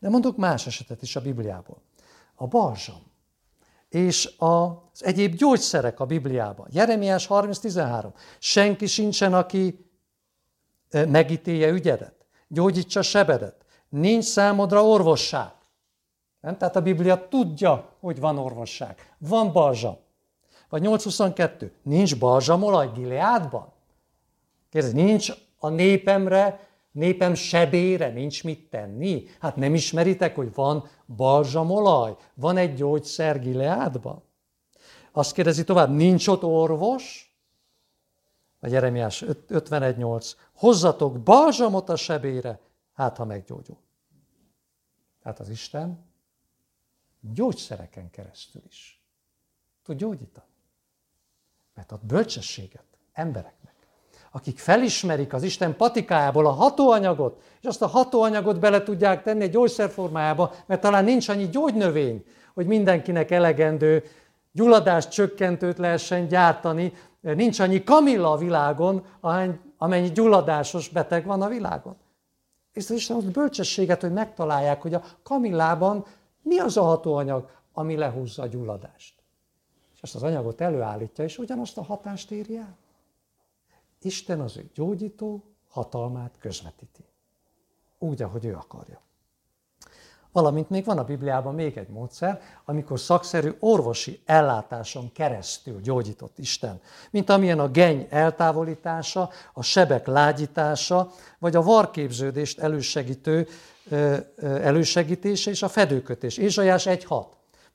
De 0.00 0.08
mondok 0.08 0.36
más 0.36 0.66
esetet 0.66 1.02
is 1.02 1.16
a 1.16 1.20
Bibliából. 1.20 1.82
A 2.34 2.46
balzsam 2.46 3.11
és 3.92 4.34
az 4.38 5.04
egyéb 5.04 5.34
gyógyszerek 5.34 6.00
a 6.00 6.04
Bibliában. 6.04 6.66
Jeremiás 6.70 7.26
30.13. 7.26 8.12
Senki 8.38 8.86
sincsen, 8.86 9.34
aki 9.34 9.90
megítélje 10.90 11.68
ügyedet, 11.68 12.26
gyógyítsa 12.48 13.02
sebedet. 13.02 13.64
Nincs 13.88 14.24
számodra 14.24 14.84
orvosság. 14.84 15.52
Nem? 16.40 16.56
Tehát 16.56 16.76
a 16.76 16.82
Biblia 16.82 17.28
tudja, 17.28 17.96
hogy 18.00 18.20
van 18.20 18.38
orvosság. 18.38 19.14
Van 19.18 19.52
balzsam. 19.52 19.96
Vagy 20.68 20.80
822. 20.80 21.72
Nincs 21.82 22.18
balzsamolaj 22.18 22.90
Gileádban? 22.94 23.72
Kérdez, 24.70 24.92
nincs 24.92 25.32
a 25.58 25.68
népemre 25.68 26.68
Népem 26.92 27.34
sebére 27.34 28.08
nincs 28.08 28.44
mit 28.44 28.70
tenni? 28.70 29.24
Hát 29.40 29.56
nem 29.56 29.74
ismeritek, 29.74 30.34
hogy 30.34 30.54
van 30.54 30.88
balzsamolaj? 31.06 32.16
Van 32.34 32.56
egy 32.56 32.74
gyógyszer 32.74 33.40
Gileádban? 33.40 34.22
Azt 35.12 35.32
kérdezi 35.32 35.64
tovább, 35.64 35.90
nincs 35.90 36.28
ott 36.28 36.42
orvos? 36.42 37.36
A 38.60 38.66
Jeremiás 38.66 39.22
51.8. 39.26 40.32
Hozzatok 40.52 41.20
balzsamot 41.20 41.88
a 41.88 41.96
sebére, 41.96 42.60
hát 42.92 43.16
ha 43.16 43.24
meggyógyul. 43.24 43.78
Tehát 45.22 45.40
az 45.40 45.48
Isten 45.48 46.04
gyógyszereken 47.20 48.10
keresztül 48.10 48.62
is 48.68 49.02
tud 49.82 49.96
gyógyítani. 49.96 50.46
Mert 51.74 51.92
ad 51.92 52.04
bölcsességet 52.04 52.84
emberek 53.12 53.54
akik 54.32 54.58
felismerik 54.58 55.32
az 55.32 55.42
Isten 55.42 55.76
patikájából 55.76 56.46
a 56.46 56.50
hatóanyagot, 56.50 57.40
és 57.60 57.66
azt 57.66 57.82
a 57.82 57.86
hatóanyagot 57.86 58.60
bele 58.60 58.82
tudják 58.82 59.22
tenni 59.22 59.42
egy 59.42 59.50
gyógyszerformájába, 59.50 60.52
mert 60.66 60.80
talán 60.80 61.04
nincs 61.04 61.28
annyi 61.28 61.48
gyógynövény, 61.48 62.24
hogy 62.54 62.66
mindenkinek 62.66 63.30
elegendő 63.30 64.04
gyulladást 64.52 65.10
csökkentőt 65.10 65.78
lehessen 65.78 66.28
gyártani, 66.28 66.92
nincs 67.20 67.58
annyi 67.58 67.84
kamilla 67.84 68.32
a 68.32 68.36
világon, 68.36 69.04
amennyi 69.76 70.10
gyulladásos 70.12 70.88
beteg 70.88 71.26
van 71.26 71.42
a 71.42 71.48
világon. 71.48 71.96
És 72.72 72.84
az 72.84 72.90
Isten 72.90 73.16
az 73.16 73.24
bölcsességet, 73.24 74.00
hogy 74.00 74.12
megtalálják, 74.12 74.82
hogy 74.82 74.94
a 74.94 75.02
kamillában 75.22 76.04
mi 76.42 76.58
az 76.58 76.76
a 76.76 76.82
hatóanyag, 76.82 77.48
ami 77.72 77.96
lehúzza 77.96 78.42
a 78.42 78.46
gyulladást. 78.46 79.14
És 79.94 80.00
ezt 80.02 80.14
az 80.14 80.22
anyagot 80.22 80.60
előállítja, 80.60 81.24
és 81.24 81.38
ugyanazt 81.38 81.78
a 81.78 81.82
hatást 81.82 82.30
éri 82.30 82.56
el. 82.56 82.76
Isten 84.04 84.40
az 84.40 84.56
ő 84.56 84.70
gyógyító 84.74 85.44
hatalmát 85.68 86.34
közvetíti. 86.38 87.04
Úgy, 87.98 88.22
ahogy 88.22 88.44
ő 88.44 88.54
akarja. 88.54 89.00
Valamint 90.32 90.70
még 90.70 90.84
van 90.84 90.98
a 90.98 91.04
Bibliában 91.04 91.54
még 91.54 91.76
egy 91.76 91.88
módszer, 91.88 92.40
amikor 92.64 93.00
szakszerű 93.00 93.52
orvosi 93.58 94.20
ellátáson 94.24 95.12
keresztül 95.12 95.80
gyógyított 95.80 96.38
Isten, 96.38 96.80
mint 97.10 97.30
amilyen 97.30 97.58
a 97.58 97.68
geny 97.68 98.06
eltávolítása, 98.10 99.30
a 99.52 99.62
sebek 99.62 100.06
lágyítása, 100.06 101.10
vagy 101.38 101.56
a 101.56 101.62
varképződést 101.62 102.58
elősegítő 102.58 103.48
elősegítése 104.40 105.50
és 105.50 105.62
a 105.62 105.68
fedőkötés. 105.68 106.36
Ézsajás 106.36 106.84
1.6. 106.84 107.24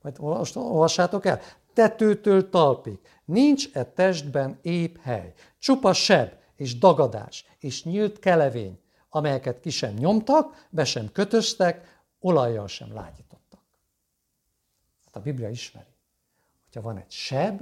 Majd 0.02 0.18
olvassátok 0.56 1.26
el. 1.26 1.40
Tetőtől 1.74 2.50
talpig. 2.50 3.00
Nincs 3.28 3.70
e 3.74 3.84
testben 3.84 4.60
épp 4.62 4.98
hely. 4.98 5.34
Csupa 5.60 5.94
seb 5.94 6.32
és 6.56 6.78
dagadás 6.78 7.46
és 7.60 7.84
nyílt 7.84 8.20
kelevény, 8.20 8.80
amelyeket 9.10 9.60
ki 9.60 9.70
sem 9.70 9.94
nyomtak, 9.94 10.68
be 10.70 10.86
sem 10.86 11.12
kötöztek, 11.12 12.02
olajjal 12.20 12.68
sem 12.68 12.94
lágyítottak. 12.94 13.62
Hát 15.06 15.16
a 15.16 15.20
Biblia 15.20 15.50
ismeri, 15.50 15.96
hogyha 16.64 16.82
van 16.82 16.98
egy 16.98 17.12
seb, 17.12 17.62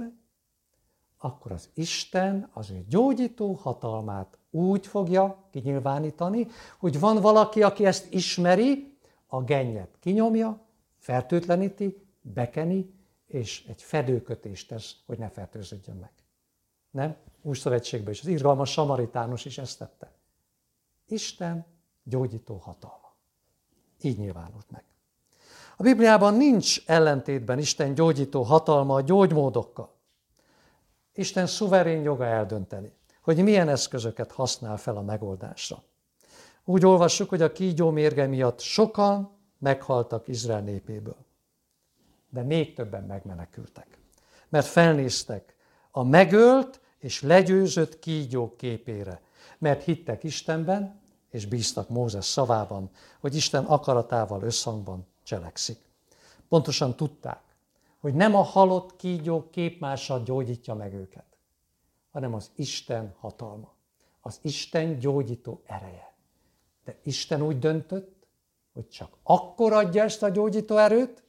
akkor 1.18 1.52
az 1.52 1.68
Isten 1.74 2.50
az 2.52 2.70
ő 2.70 2.84
gyógyító 2.88 3.52
hatalmát 3.52 4.38
úgy 4.50 4.86
fogja 4.86 5.48
kinyilvánítani, 5.50 6.46
hogy 6.78 7.00
van 7.00 7.20
valaki, 7.20 7.62
aki 7.62 7.86
ezt 7.86 8.12
ismeri, 8.12 8.98
a 9.26 9.42
gennyet 9.42 9.96
kinyomja, 10.00 10.66
fertőtleníti, 10.98 12.06
bekeni, 12.20 12.94
és 13.26 13.64
egy 13.68 13.82
fedőkötést 13.82 14.68
tesz, 14.68 14.96
hogy 15.06 15.18
ne 15.18 15.28
fertőződjön 15.28 15.96
meg. 15.96 16.12
Nem? 16.90 17.16
Új 17.42 17.56
szövetségben 17.56 18.12
is. 18.12 18.20
Az 18.20 18.26
irgalmas 18.26 18.70
samaritánus 18.70 19.44
is 19.44 19.58
ezt 19.58 19.78
tette. 19.78 20.12
Isten 21.06 21.66
gyógyító 22.02 22.56
hatalma. 22.56 23.14
Így 24.00 24.18
nyilvánult 24.18 24.70
meg. 24.70 24.84
A 25.76 25.82
Bibliában 25.82 26.34
nincs 26.34 26.82
ellentétben 26.86 27.58
Isten 27.58 27.94
gyógyító 27.94 28.42
hatalma 28.42 28.94
a 28.94 29.00
gyógymódokkal. 29.00 29.94
Isten 31.12 31.46
szuverén 31.46 32.02
joga 32.02 32.24
eldönteni, 32.24 32.92
hogy 33.20 33.42
milyen 33.42 33.68
eszközöket 33.68 34.32
használ 34.32 34.76
fel 34.76 34.96
a 34.96 35.02
megoldásra. 35.02 35.82
Úgy 36.64 36.84
olvassuk, 36.84 37.28
hogy 37.28 37.42
a 37.42 37.52
kígyó 37.52 37.90
mérge 37.90 38.26
miatt 38.26 38.60
sokan 38.60 39.30
meghaltak 39.58 40.28
Izrael 40.28 40.60
népéből. 40.60 41.16
De 42.28 42.42
még 42.42 42.74
többen 42.74 43.04
megmenekültek. 43.04 43.98
Mert 44.48 44.66
felnéztek 44.66 45.56
a 45.90 46.02
megölt 46.02 46.80
és 46.98 47.22
legyőzött 47.22 47.98
kígyó 47.98 48.56
képére. 48.56 49.20
Mert 49.58 49.82
hittek 49.82 50.24
Istenben, 50.24 51.00
és 51.30 51.46
bíztak 51.46 51.88
Mózes 51.88 52.24
szavában, 52.24 52.90
hogy 53.20 53.34
Isten 53.34 53.64
akaratával 53.64 54.42
összhangban 54.42 55.06
cselekszik. 55.22 55.78
Pontosan 56.48 56.96
tudták, 56.96 57.42
hogy 58.00 58.14
nem 58.14 58.34
a 58.34 58.42
halott 58.42 58.96
kígyó 58.96 59.50
képmással 59.50 60.22
gyógyítja 60.22 60.74
meg 60.74 60.94
őket, 60.94 61.24
hanem 62.10 62.34
az 62.34 62.50
Isten 62.54 63.14
hatalma, 63.18 63.74
az 64.20 64.38
Isten 64.42 64.98
gyógyító 64.98 65.62
ereje. 65.66 66.14
De 66.84 66.98
Isten 67.02 67.42
úgy 67.42 67.58
döntött, 67.58 68.26
hogy 68.72 68.88
csak 68.88 69.16
akkor 69.22 69.72
adja 69.72 70.02
ezt 70.02 70.22
a 70.22 70.28
gyógyító 70.28 70.76
erőt, 70.76 71.22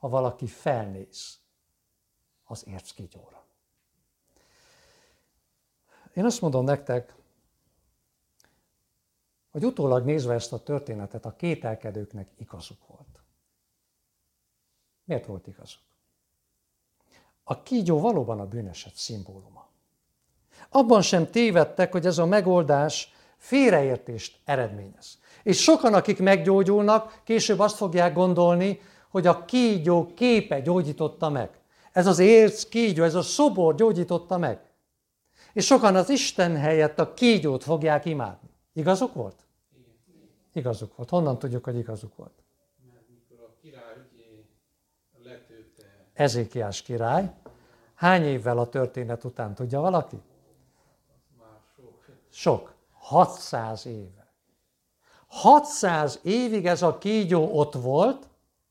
ha 0.00 0.08
valaki 0.08 0.46
felnéz 0.46 1.38
az 2.44 2.66
érckígyóra. 2.66 3.44
Én 6.14 6.24
azt 6.24 6.40
mondom 6.40 6.64
nektek, 6.64 7.14
hogy 9.50 9.64
utólag 9.64 10.04
nézve 10.04 10.34
ezt 10.34 10.52
a 10.52 10.62
történetet, 10.62 11.24
a 11.24 11.36
kételkedőknek 11.36 12.28
igazuk 12.36 12.86
volt. 12.86 13.22
Miért 15.04 15.26
volt 15.26 15.46
igazuk? 15.46 15.82
A 17.44 17.62
kígyó 17.62 18.00
valóban 18.00 18.40
a 18.40 18.46
bűneset 18.46 18.94
szimbóluma. 18.94 19.68
Abban 20.68 21.02
sem 21.02 21.30
tévedtek, 21.30 21.92
hogy 21.92 22.06
ez 22.06 22.18
a 22.18 22.26
megoldás 22.26 23.12
félreértést 23.36 24.40
eredményez. 24.44 25.18
És 25.42 25.62
sokan, 25.62 25.94
akik 25.94 26.18
meggyógyulnak, 26.18 27.20
később 27.24 27.58
azt 27.58 27.76
fogják 27.76 28.14
gondolni, 28.14 28.80
hogy 29.10 29.26
a 29.26 29.44
kígyó 29.44 30.14
képe 30.14 30.60
gyógyította 30.60 31.28
meg. 31.28 31.50
Ez 31.92 32.06
az 32.06 32.18
érc 32.18 32.64
kígyó, 32.64 33.04
ez 33.04 33.14
a 33.14 33.22
szobor 33.22 33.74
gyógyította 33.74 34.38
meg. 34.38 34.60
És 35.52 35.66
sokan 35.66 35.96
az 35.96 36.08
Isten 36.08 36.56
helyett 36.56 36.98
a 36.98 37.14
kígyót 37.14 37.62
fogják 37.62 38.04
imádni. 38.04 38.48
Igazuk 38.72 39.14
volt? 39.14 39.46
Igazuk 40.52 40.96
volt. 40.96 41.10
Honnan 41.10 41.38
tudjuk, 41.38 41.64
hogy 41.64 41.76
igazuk 41.76 42.16
volt? 42.16 42.32
Ezékiás 46.12 46.82
király. 46.82 47.32
Hány 47.94 48.24
évvel 48.24 48.58
a 48.58 48.68
történet 48.68 49.24
után 49.24 49.54
tudja 49.54 49.80
valaki? 49.80 50.20
Sok. 52.30 52.74
600 52.92 53.86
éve. 53.86 54.32
600 55.26 56.18
évig 56.22 56.66
ez 56.66 56.82
a 56.82 56.98
kígyó 56.98 57.58
ott 57.58 57.74
volt, 57.74 58.28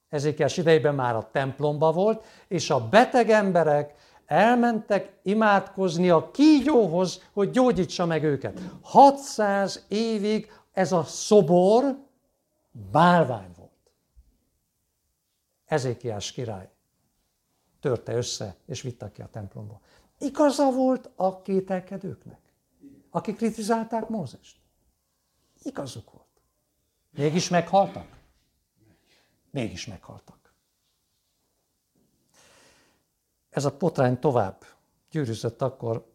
Ezékiás 0.09 0.57
idejében 0.57 0.95
már 0.95 1.15
a 1.15 1.29
templomba 1.31 1.91
volt, 1.91 2.25
és 2.47 2.69
a 2.69 2.89
beteg 2.89 3.29
emberek 3.29 3.93
elmentek 4.25 5.17
imádkozni 5.23 6.09
a 6.09 6.31
kígyóhoz, 6.31 7.29
hogy 7.33 7.49
gyógyítsa 7.49 8.05
meg 8.05 8.23
őket. 8.23 8.59
600 8.81 9.85
évig 9.87 10.51
ez 10.71 10.91
a 10.91 11.03
szobor 11.03 11.97
bálvány 12.91 13.51
volt. 13.57 13.69
Ezékiás 15.65 16.31
király 16.31 16.69
törte 17.79 18.13
össze, 18.13 18.55
és 18.65 18.81
vitte 18.81 19.11
ki 19.11 19.21
a 19.21 19.27
templomba. 19.31 19.81
Igaza 20.17 20.71
volt 20.71 21.09
a 21.15 21.41
kételkedőknek, 21.41 22.39
akik 23.09 23.35
kritizálták 23.35 24.09
Mózest. 24.09 24.57
Igazuk 25.63 26.11
volt. 26.11 26.27
Mégis 27.11 27.49
meghaltak? 27.49 28.18
Mégis 29.51 29.87
meghaltak. 29.87 30.53
Ez 33.49 33.65
a 33.65 33.71
potrány 33.71 34.19
tovább 34.19 34.65
gyűrűzött 35.11 35.61
akkor, 35.61 36.11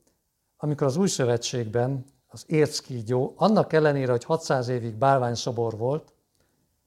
amikor 0.57 0.87
az 0.87 0.97
új 0.97 1.09
szövetségben 1.09 2.05
az 2.27 2.45
érckígyó, 2.47 3.35
annak 3.37 3.73
ellenére, 3.73 4.11
hogy 4.11 4.25
600 4.25 4.69
évig 4.69 4.95
bálványszobor 4.95 5.77
volt, 5.77 6.13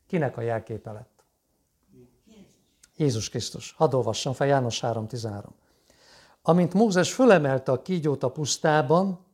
kinek 0.08 0.38
a 0.38 0.42
jelképe 0.42 0.92
lett? 0.92 1.26
Jézus 2.96 3.30
Krisztus. 3.30 3.72
Hadd 3.72 3.94
olvassam 3.94 4.34
fel 4.34 4.48
János 4.48 4.80
3.13. 4.80 5.44
Amint 6.42 6.74
Mózes 6.74 7.14
fölemelte 7.14 7.72
a 7.72 7.82
kígyót 7.82 8.24
a 8.24 8.32
pusztában, 8.32 9.26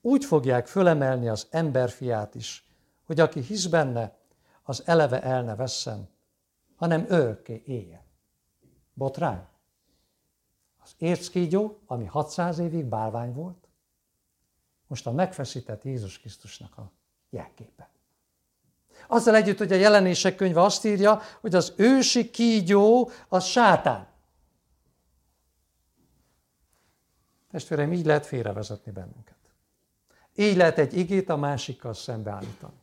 úgy 0.00 0.24
fogják 0.24 0.66
fölemelni 0.66 1.28
az 1.28 1.46
emberfiát 1.50 2.34
is, 2.34 2.68
hogy 3.06 3.20
aki 3.20 3.40
hisz 3.40 3.66
benne, 3.66 4.16
az 4.62 4.82
eleve 4.86 5.22
el 5.22 5.42
ne 5.42 5.56
vesszen, 5.56 6.08
hanem 6.78 7.04
örökké 7.08 7.62
éljen. 7.66 8.02
Botrány. 8.94 9.46
Az 10.82 10.94
érckígyó, 10.98 11.78
ami 11.86 12.04
600 12.04 12.58
évig 12.58 12.84
bálvány 12.84 13.32
volt, 13.32 13.68
most 14.86 15.06
a 15.06 15.12
megfeszített 15.12 15.84
Jézus 15.84 16.18
Krisztusnak 16.18 16.78
a 16.78 16.90
jelképe. 17.30 17.88
Azzal 19.06 19.34
együtt, 19.34 19.58
hogy 19.58 19.72
a 19.72 19.76
jelenések 19.76 20.36
könyve 20.36 20.62
azt 20.62 20.84
írja, 20.84 21.20
hogy 21.40 21.54
az 21.54 21.72
ősi 21.76 22.30
kígyó 22.30 23.10
az 23.28 23.44
sátán. 23.44 24.06
Testvérem, 27.50 27.92
így 27.92 28.06
lehet 28.06 28.26
félrevezetni 28.26 28.92
bennünket. 28.92 29.36
Így 30.34 30.56
lehet 30.56 30.78
egy 30.78 30.96
igét 30.96 31.28
a 31.28 31.36
másikkal 31.36 31.94
szembeállítani. 31.94 32.77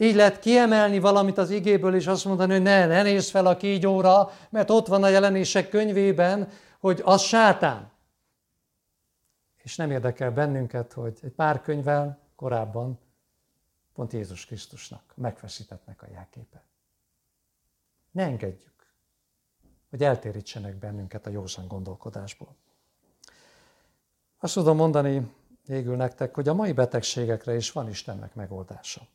Így 0.00 0.14
lehet 0.14 0.38
kiemelni 0.38 0.98
valamit 0.98 1.38
az 1.38 1.50
igéből, 1.50 1.94
és 1.94 2.06
azt 2.06 2.24
mondani, 2.24 2.52
hogy 2.52 2.62
ne, 2.62 2.86
ne 2.86 3.02
nézz 3.02 3.30
fel 3.30 3.46
a 3.46 3.56
kígyóra, 3.56 4.30
mert 4.50 4.70
ott 4.70 4.86
van 4.86 5.02
a 5.02 5.08
jelenések 5.08 5.68
könyvében, 5.68 6.48
hogy 6.78 7.00
az 7.04 7.22
sátán 7.22 7.90
és 9.62 9.76
nem 9.76 9.90
érdekel 9.90 10.30
bennünket, 10.30 10.92
hogy 10.92 11.18
egy 11.22 11.32
pár 11.32 11.60
könyvvel 11.60 12.18
korábban 12.36 12.98
pont 13.92 14.12
Jézus 14.12 14.46
Krisztusnak 14.46 15.12
megfeszítettnek 15.14 16.02
a 16.02 16.06
jelképe. 16.10 16.62
Ne 18.10 18.24
engedjük, 18.24 18.92
hogy 19.90 20.02
eltérítsenek 20.02 20.76
bennünket 20.76 21.26
a 21.26 21.30
józan 21.30 21.66
gondolkodásból. 21.66 22.56
Azt 24.38 24.54
tudom 24.54 24.76
mondani 24.76 25.34
végül 25.66 25.96
nektek, 25.96 26.34
hogy 26.34 26.48
a 26.48 26.54
mai 26.54 26.72
betegségekre 26.72 27.54
is 27.54 27.72
van 27.72 27.88
Istennek 27.88 28.34
megoldása. 28.34 29.06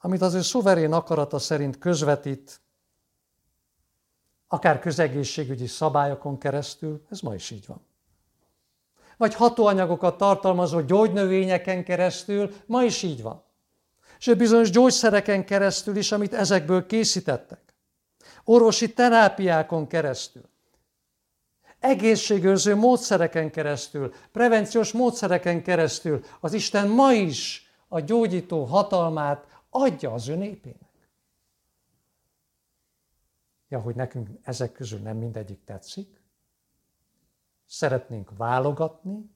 Amit 0.00 0.20
az 0.20 0.34
ő 0.34 0.40
szuverén 0.42 0.92
akarata 0.92 1.38
szerint 1.38 1.78
közvetít 1.78 2.60
akár 4.48 4.78
közegészségügyi 4.78 5.66
szabályokon 5.66 6.38
keresztül, 6.38 7.02
ez 7.10 7.20
ma 7.20 7.34
is 7.34 7.50
így 7.50 7.66
van. 7.66 7.80
Vagy 9.16 9.34
hatóanyagokat 9.34 10.16
tartalmazó 10.16 10.80
gyógynövényeken 10.80 11.84
keresztül, 11.84 12.54
ma 12.66 12.82
is 12.82 13.02
így 13.02 13.22
van. 13.22 13.42
Sőt, 14.18 14.36
bizonyos 14.36 14.70
gyógyszereken 14.70 15.44
keresztül 15.44 15.96
is, 15.96 16.12
amit 16.12 16.34
ezekből 16.34 16.86
készítettek. 16.86 17.74
Orvosi 18.44 18.92
terápiákon 18.92 19.86
keresztül. 19.86 20.48
Egészségőrző 21.78 22.74
módszereken 22.74 23.50
keresztül, 23.50 24.12
prevenciós 24.32 24.92
módszereken 24.92 25.62
keresztül 25.62 26.24
az 26.40 26.52
Isten 26.52 26.88
ma 26.88 27.12
is 27.12 27.70
a 27.88 28.00
gyógyító 28.00 28.64
hatalmát 28.64 29.46
adja 29.70 30.12
az 30.12 30.28
ő 30.28 30.36
népének. 30.36 30.88
Ja, 33.68 33.80
hogy 33.80 33.94
nekünk 33.94 34.28
ezek 34.42 34.72
közül 34.72 34.98
nem 34.98 35.16
mindegyik 35.16 35.64
tetszik? 35.64 36.22
Szeretnénk 37.66 38.36
válogatni? 38.36 39.30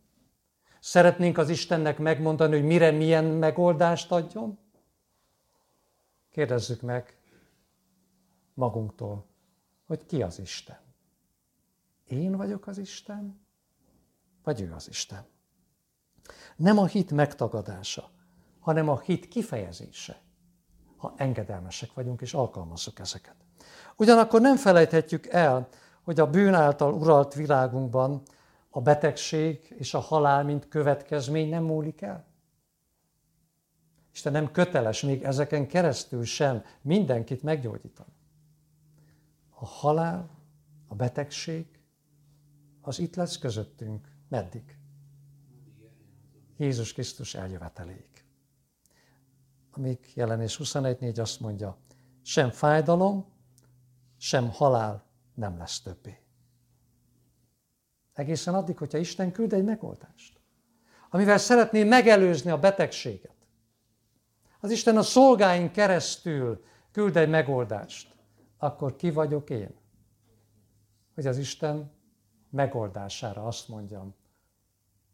Szeretnénk 0.81 1.39
az 1.39 1.49
Istennek 1.49 1.99
megmondani, 1.99 2.55
hogy 2.55 2.65
mire 2.67 2.91
milyen 2.91 3.25
megoldást 3.25 4.13
adjon? 4.13 4.59
Kérdezzük 6.31 6.81
meg 6.81 7.19
magunktól, 8.55 9.27
hogy 9.87 10.07
ki 10.07 10.23
az 10.23 10.39
Isten. 10.39 10.81
Én 12.05 12.37
vagyok 12.37 12.67
az 12.67 12.79
Isten, 12.79 13.47
vagy 14.43 14.61
ő 14.61 14.73
az 14.73 14.89
Isten? 14.89 15.27
Nem 16.57 16.79
a 16.79 16.87
hit 16.87 17.11
megtagadása, 17.11 18.11
hanem 18.61 18.89
a 18.89 19.01
hit 19.01 19.29
kifejezése, 19.29 20.23
ha 21.05 21.15
engedelmesek 21.17 21.95
vagyunk 21.95 22.21
és 22.21 22.35
alkalmazzuk 22.35 22.99
ezeket. 22.99 23.35
Ugyanakkor 23.97 24.41
nem 24.41 24.57
felejthetjük 24.57 25.27
el, 25.27 25.69
hogy 26.03 26.21
a 26.21 26.31
bűn 26.31 26.55
által 26.55 26.93
uralt 26.93 27.35
világunkban 27.35 28.23
a 28.71 28.81
betegség 28.81 29.75
és 29.79 29.95
a 29.95 29.99
halál, 29.99 30.45
mint 30.45 30.69
következmény 30.69 31.49
nem 31.49 31.65
múlik 31.65 32.01
el. 32.01 32.25
Isten 34.13 34.33
nem 34.33 34.51
köteles 34.51 35.03
még 35.03 35.23
ezeken 35.23 35.67
keresztül 35.67 36.25
sem 36.25 36.65
mindenkit 36.81 37.43
meggyógyítani. 37.43 38.13
A 39.51 39.67
halál, 39.67 40.29
a 40.89 40.95
betegség, 40.95 41.67
az 42.81 42.99
itt 42.99 43.15
lesz 43.15 43.39
közöttünk. 43.39 44.09
Meddig? 44.29 44.77
Jézus 46.57 46.93
Krisztus 46.93 47.35
eljöveteléig. 47.35 48.14
Amíg 49.77 49.99
jelenés 50.15 50.59
21.4 50.63 51.21
azt 51.21 51.41
mondja, 51.41 51.79
sem 52.23 52.51
fájdalom, 52.51 53.33
sem 54.17 54.51
halál 54.51 55.05
nem 55.35 55.59
lesz 55.59 55.81
többé. 55.81 56.19
Egészen 58.13 58.55
addig, 58.55 58.79
hogyha 58.79 58.99
Isten 58.99 59.33
küld 59.33 59.53
egy 59.53 59.65
megoldást, 59.65 60.41
amivel 61.11 61.39
szeretné 61.39 61.85
megelőzni 61.85 62.51
a 62.51 62.59
betegséget. 62.59 63.35
Az 64.61 64.71
Isten 64.71 64.97
a 64.97 65.03
szolgáink 65.03 65.73
keresztül 65.73 66.65
küld 66.91 67.17
egy 67.17 67.29
megoldást, 67.29 68.15
akkor 68.59 68.97
ki 68.97 69.11
vagyok 69.11 69.51
én? 69.51 69.75
Hogy 71.15 71.27
az 71.27 71.39
Isten 71.39 71.93
megoldására 72.51 73.47
azt 73.47 73.69
mondjam, 73.69 74.15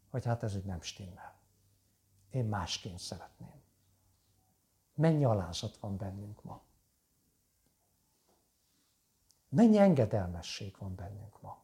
hogy 0.09 0.25
hát 0.25 0.43
ez 0.43 0.55
így 0.55 0.65
nem 0.65 0.81
stimmel. 0.81 1.39
Én 2.29 2.45
másként 2.45 2.99
szeretném. 2.99 3.60
Mennyi 5.01 5.25
alázat 5.25 5.77
van 5.77 5.97
bennünk 5.97 6.43
ma. 6.43 6.61
Mennyi 9.49 9.77
engedelmesség 9.77 10.75
van 10.79 10.95
bennünk 10.95 11.41
ma. 11.41 11.57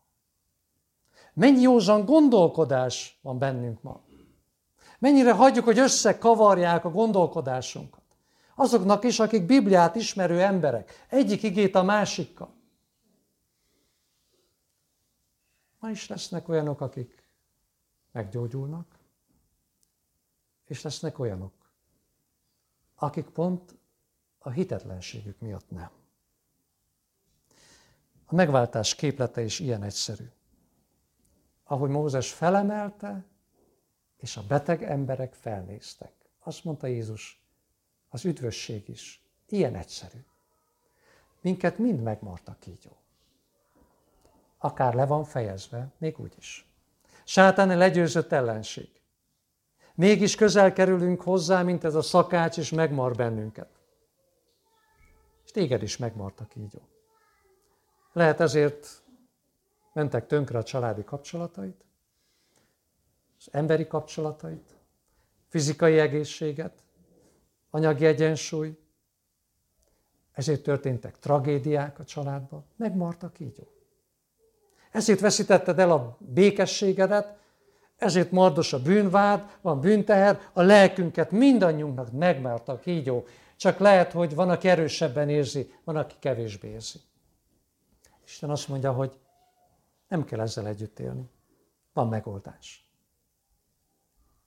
Mennyi 1.34 1.62
józan 1.62 2.06
gondolkodás 2.06 3.20
van 3.22 3.38
bennünk 3.38 3.82
ma. 3.82 4.02
Mennyire 5.00 5.34
hagyjuk, 5.34 5.66
hogy 5.66 5.78
összekavarják 5.80 6.86
a 6.86 6.92
gondolkodásunkat. 6.92 8.04
Azoknak 8.56 9.04
is, 9.04 9.20
akik 9.20 9.46
Bibliát 9.46 9.96
ismerő 9.96 10.42
emberek. 10.42 11.06
Egyik 11.10 11.44
igét 11.44 11.76
a 11.76 11.84
másikkal. 11.84 12.54
Ma 15.80 15.90
is 15.90 16.08
lesznek 16.08 16.50
olyanok, 16.50 16.82
akik 16.82 17.24
meggyógyulnak, 18.12 19.00
és 20.66 20.82
lesznek 20.82 21.20
olyanok, 21.20 21.57
akik 22.98 23.26
pont 23.26 23.76
a 24.39 24.50
hitetlenségük 24.50 25.39
miatt 25.39 25.70
nem. 25.70 25.89
A 28.26 28.36
megváltás 28.36 28.95
képlete 28.95 29.41
is 29.41 29.60
ilyen 29.60 29.84
egyszerű. 29.84 30.30
Ahogy 31.64 31.89
Mózes 31.89 32.34
felemelte, 32.34 33.26
és 34.18 34.38
a 34.38 34.43
beteg 34.48 34.84
emberek 34.84 35.34
felnéztek. 35.34 36.14
Azt 36.39 36.64
mondta 36.64 36.88
Jézus, 36.88 37.41
az 38.10 38.26
üdvösség 38.26 38.89
is 38.89 39.24
ilyen 39.48 39.76
egyszerű. 39.76 40.26
Minket 41.41 41.78
mind 41.78 42.02
megmart 42.02 42.48
a 42.48 42.56
kígyó 42.60 42.98
akár 44.58 44.93
le 44.93 45.06
van 45.06 45.24
fejezve, 45.24 45.88
még 45.98 46.20
úgy 46.20 46.34
is. 46.38 46.72
Sátán 47.24 47.70
egy 47.70 47.78
legyőzött 47.78 48.32
ellenség. 48.32 49.02
Mégis 49.98 50.36
közel 50.36 50.74
kerülünk 50.74 51.22
hozzá, 51.22 51.62
mint 51.62 51.84
ez 51.84 51.95
a 51.95 52.02
szakács, 52.02 52.58
és 52.58 52.70
megmar 52.70 53.16
bennünket. 53.16 53.70
És 55.45 55.52
téged 55.52 55.84
is 55.84 55.98
megmart 55.98 56.39
a 56.39 56.45
kígyó. 56.45 56.80
Lehet 58.14 58.39
ezért 58.39 59.04
mentek 59.93 60.28
tönkre 60.28 60.58
a 60.58 60.64
családi 60.64 61.04
kapcsolatait, 61.04 61.86
az 63.39 63.48
emberi 63.52 63.88
kapcsolatait, 63.88 64.78
fizikai 65.48 66.00
egészséget, 66.00 66.84
anyagi 67.70 68.06
egyensúly, 68.06 68.78
ezért 70.32 70.64
történtek 70.64 71.20
tragédiák 71.20 72.00
a 72.00 72.06
családban, 72.06 72.66
megmart 72.76 73.24
a 73.24 73.32
kígyó. 73.32 73.68
Ezért 74.91 75.20
veszítetted 75.20 75.80
el 75.80 75.91
a 75.91 76.18
békességedet, 76.20 77.38
ezért 77.98 78.32
mardos 78.32 78.74
a 78.74 78.82
bűnvád, 78.82 79.58
van 79.62 79.80
bűnteher, 79.80 80.39
a 80.54 80.62
lelkünket 80.62 81.32
mindannyiunknak 81.32 82.12
megmert 82.12 82.70
a 82.70 82.80
kígyó. 82.80 83.26
Csak 83.56 83.78
lehet, 83.78 84.12
hogy 84.12 84.36
van, 84.36 84.50
aki 84.50 84.70
erősebben 84.70 85.30
érzi, 85.30 85.74
van, 85.84 85.95
aki 85.95 86.16
kevésbé 86.20 86.68
érzi. 86.68 87.00
Isten 88.26 88.50
azt 88.50 88.68
mondja, 88.68 88.91
hogy 88.91 89.20
nem 90.08 90.26
kell 90.26 90.39
ezzel 90.39 90.68
együtt 90.68 91.00
élni. 91.00 91.30
Van 91.93 92.08
megoldás. 92.08 92.89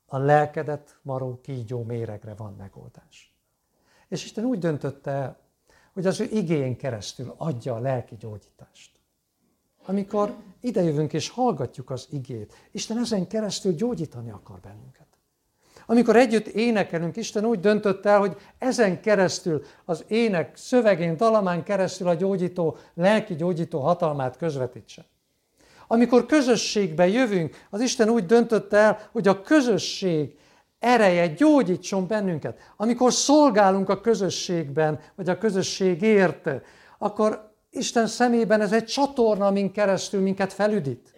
A 0.07 0.19
lelkedet 0.19 0.99
maró 1.03 1.41
kígyó 1.41 1.83
méregre 1.83 2.35
van 2.35 2.55
megoldás. 2.55 3.35
És 4.09 4.25
Isten 4.25 4.45
úgy 4.45 4.59
döntötte 4.59 5.11
el, 5.11 5.39
hogy 5.93 6.07
az 6.07 6.21
ő 6.21 6.25
igényen 6.25 6.77
keresztül 6.77 7.35
adja 7.37 7.75
a 7.75 7.79
lelki 7.79 8.17
gyógyítást 8.17 9.00
amikor 9.91 10.35
idejövünk 10.61 11.13
és 11.13 11.29
hallgatjuk 11.29 11.91
az 11.91 12.07
igét. 12.11 12.55
Isten 12.71 12.99
ezen 12.99 13.27
keresztül 13.27 13.73
gyógyítani 13.73 14.31
akar 14.31 14.61
bennünket. 14.61 15.07
Amikor 15.87 16.17
együtt 16.17 16.47
énekelünk, 16.47 17.17
Isten 17.17 17.45
úgy 17.45 17.61
döntött 17.61 18.07
el, 18.07 18.19
hogy 18.19 18.37
ezen 18.59 19.01
keresztül, 19.01 19.63
az 19.85 20.05
ének 20.09 20.57
szövegén, 20.57 21.17
dalamán 21.17 21.63
keresztül 21.63 22.09
a 22.09 22.15
gyógyító, 22.15 22.77
lelki 22.95 23.35
gyógyító 23.35 23.81
hatalmát 23.81 24.37
közvetítse. 24.37 25.05
Amikor 25.87 26.27
közösségbe 26.27 27.09
jövünk, 27.09 27.67
az 27.71 27.81
Isten 27.81 28.09
úgy 28.09 28.27
döntött 28.27 28.73
el, 28.73 29.09
hogy 29.13 29.29
a 29.29 29.43
közösség 29.43 30.39
ereje 30.79 31.27
gyógyítson 31.27 32.07
bennünket. 32.07 32.59
Amikor 32.77 33.13
szolgálunk 33.13 33.89
a 33.89 34.01
közösségben, 34.01 35.01
vagy 35.15 35.29
a 35.29 35.39
közösségért, 35.39 36.49
akkor 36.99 37.50
Isten 37.71 38.07
szemében 38.07 38.61
ez 38.61 38.73
egy 38.73 38.85
csatorna, 38.85 39.47
amin 39.47 39.73
keresztül 39.73 40.21
minket 40.21 40.53
felüdít. 40.53 41.15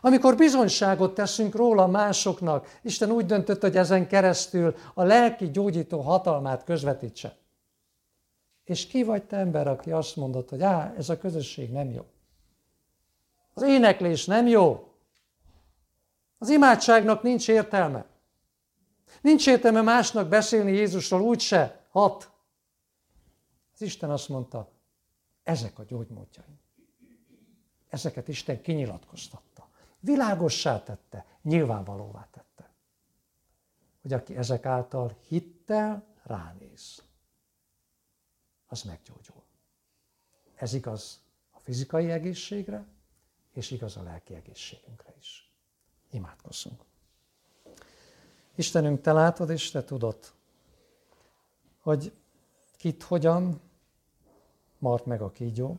Amikor 0.00 0.36
bizonyságot 0.36 1.14
teszünk 1.14 1.54
róla 1.54 1.86
másoknak, 1.86 2.78
Isten 2.82 3.10
úgy 3.10 3.26
döntött, 3.26 3.60
hogy 3.60 3.76
ezen 3.76 4.06
keresztül 4.06 4.74
a 4.94 5.02
lelki 5.02 5.50
gyógyító 5.50 6.00
hatalmát 6.00 6.64
közvetítse. 6.64 7.36
És 8.64 8.86
ki 8.86 9.02
vagy 9.02 9.22
te 9.22 9.36
ember, 9.36 9.66
aki 9.68 9.90
azt 9.90 10.16
mondod, 10.16 10.48
hogy 10.48 10.62
á, 10.62 10.94
ez 10.96 11.08
a 11.08 11.18
közösség 11.18 11.72
nem 11.72 11.90
jó. 11.90 12.04
Az 13.54 13.62
éneklés 13.62 14.24
nem 14.24 14.46
jó. 14.46 14.92
Az 16.38 16.48
imádságnak 16.48 17.22
nincs 17.22 17.48
értelme. 17.48 18.06
Nincs 19.20 19.46
értelme 19.46 19.82
másnak 19.82 20.28
beszélni 20.28 20.72
Jézusról 20.72 21.20
úgyse, 21.20 21.86
hat. 21.90 22.30
Az 23.74 23.82
Isten 23.82 24.10
azt 24.10 24.28
mondta, 24.28 24.68
ezek 25.46 25.78
a 25.78 25.84
gyógymódjai. 25.84 26.58
Ezeket 27.88 28.28
Isten 28.28 28.60
kinyilatkoztatta. 28.60 29.68
Világossá 30.00 30.82
tette, 30.82 31.26
nyilvánvalóvá 31.42 32.28
tette. 32.30 32.70
Hogy 34.02 34.12
aki 34.12 34.36
ezek 34.36 34.66
által 34.66 35.16
hittel 35.28 36.06
ránéz, 36.22 37.02
az 38.66 38.82
meggyógyul. 38.82 39.42
Ez 40.54 40.72
igaz 40.72 41.20
a 41.50 41.58
fizikai 41.58 42.10
egészségre, 42.10 42.86
és 43.52 43.70
igaz 43.70 43.96
a 43.96 44.02
lelki 44.02 44.34
egészségünkre 44.34 45.14
is. 45.18 45.52
Imádkozzunk. 46.10 46.84
Istenünk, 48.54 49.00
Te 49.00 49.12
látod 49.12 49.50
és 49.50 49.70
Te 49.70 49.84
tudod, 49.84 50.32
hogy 51.78 52.12
kit 52.76 53.02
hogyan 53.02 53.65
mart 54.78 55.06
meg 55.06 55.20
a 55.22 55.30
kígyó, 55.30 55.78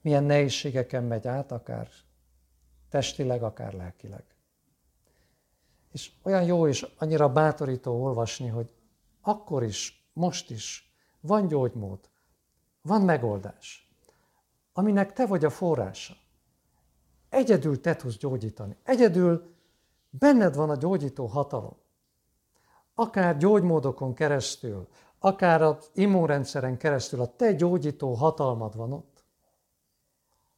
milyen 0.00 0.24
nehézségeken 0.24 1.04
megy 1.04 1.26
át, 1.26 1.52
akár 1.52 1.88
testileg, 2.88 3.42
akár 3.42 3.72
lelkileg. 3.72 4.24
És 5.92 6.10
olyan 6.22 6.44
jó 6.44 6.68
és 6.68 6.86
annyira 6.98 7.32
bátorító 7.32 8.02
olvasni, 8.02 8.48
hogy 8.48 8.68
akkor 9.20 9.62
is, 9.62 10.08
most 10.12 10.50
is 10.50 10.92
van 11.20 11.46
gyógymód, 11.46 12.10
van 12.82 13.02
megoldás, 13.02 13.92
aminek 14.72 15.12
te 15.12 15.26
vagy 15.26 15.44
a 15.44 15.50
forrása. 15.50 16.14
Egyedül 17.28 17.80
te 17.80 17.96
tudsz 17.96 18.16
gyógyítani. 18.16 18.76
Egyedül 18.82 19.54
benned 20.10 20.54
van 20.54 20.70
a 20.70 20.76
gyógyító 20.76 21.26
hatalom. 21.26 21.76
Akár 22.94 23.36
gyógymódokon 23.36 24.14
keresztül, 24.14 24.88
akár 25.18 25.62
az 25.62 25.90
immunrendszeren 25.94 26.76
keresztül, 26.76 27.20
a 27.20 27.36
te 27.36 27.52
gyógyító 27.52 28.14
hatalmad 28.14 28.76
van 28.76 28.92
ott. 28.92 29.24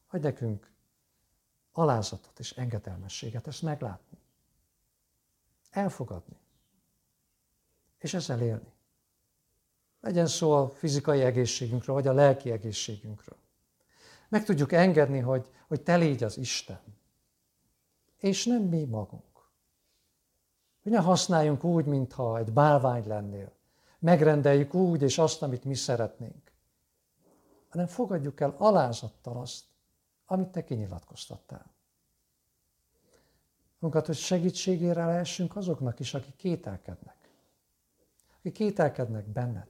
Hogy 0.07 0.21
nekünk 0.21 0.71
alázatot 1.71 2.39
és 2.39 2.51
engedelmességet 2.51 3.47
ezt 3.47 3.61
meglátni. 3.61 4.17
Elfogadni. 5.69 6.35
És 7.97 8.13
ezzel 8.13 8.41
élni. 8.41 8.73
Legyen 10.01 10.27
szó 10.27 10.51
a 10.51 10.69
fizikai 10.69 11.21
egészségünkről, 11.21 11.95
vagy 11.95 12.07
a 12.07 12.13
lelki 12.13 12.51
egészségünkről. 12.51 13.37
Meg 14.29 14.43
tudjuk 14.45 14.71
engedni, 14.71 15.19
hogy, 15.19 15.49
hogy 15.67 15.81
te 15.81 15.95
légy 15.95 16.23
az 16.23 16.37
Isten. 16.37 16.79
És 18.17 18.45
nem 18.45 18.61
mi 18.61 18.85
magunk. 18.85 19.23
Hogy 20.83 20.91
ne 20.91 20.99
használjunk 20.99 21.63
úgy, 21.63 21.85
mintha 21.85 22.37
egy 22.37 22.53
bálvány 22.53 23.07
lennél. 23.07 23.51
Megrendeljük 24.01 24.73
úgy, 24.73 25.01
és 25.01 25.17
azt, 25.17 25.41
amit 25.41 25.63
mi 25.63 25.75
szeretnénk. 25.75 26.51
Hanem 27.69 27.87
fogadjuk 27.87 28.39
el 28.39 28.55
alázattal 28.57 29.37
azt, 29.37 29.63
amit 30.25 30.47
te 30.47 30.63
kinyilatkoztattál. 30.63 31.73
Munkat, 33.79 34.05
hogy 34.05 34.15
segítségére 34.15 35.05
lehessünk 35.05 35.55
azoknak 35.55 35.99
is, 35.99 36.13
akik 36.13 36.35
kételkednek. 36.35 37.15
Akik 38.37 38.53
kételkednek 38.53 39.25
benned. 39.25 39.69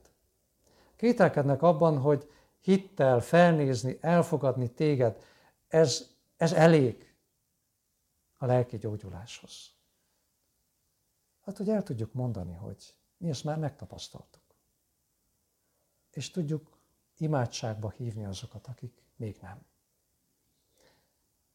Kételkednek 0.96 1.62
abban, 1.62 1.98
hogy 1.98 2.30
hittel, 2.60 3.20
felnézni, 3.20 3.98
elfogadni 4.00 4.70
téged, 4.70 5.24
ez, 5.68 6.06
ez 6.36 6.52
elég 6.52 7.14
a 8.38 8.46
lelki 8.46 8.78
gyógyuláshoz. 8.78 9.70
Hát, 11.44 11.56
hogy 11.56 11.68
el 11.68 11.82
tudjuk 11.82 12.12
mondani, 12.12 12.54
hogy 12.54 12.96
mi 13.22 13.28
ezt 13.28 13.44
már 13.44 13.58
megtapasztaltuk. 13.58 14.42
És 16.10 16.30
tudjuk 16.30 16.78
imádságba 17.16 17.90
hívni 17.90 18.24
azokat, 18.24 18.66
akik 18.66 19.02
még 19.16 19.38
nem. 19.40 19.64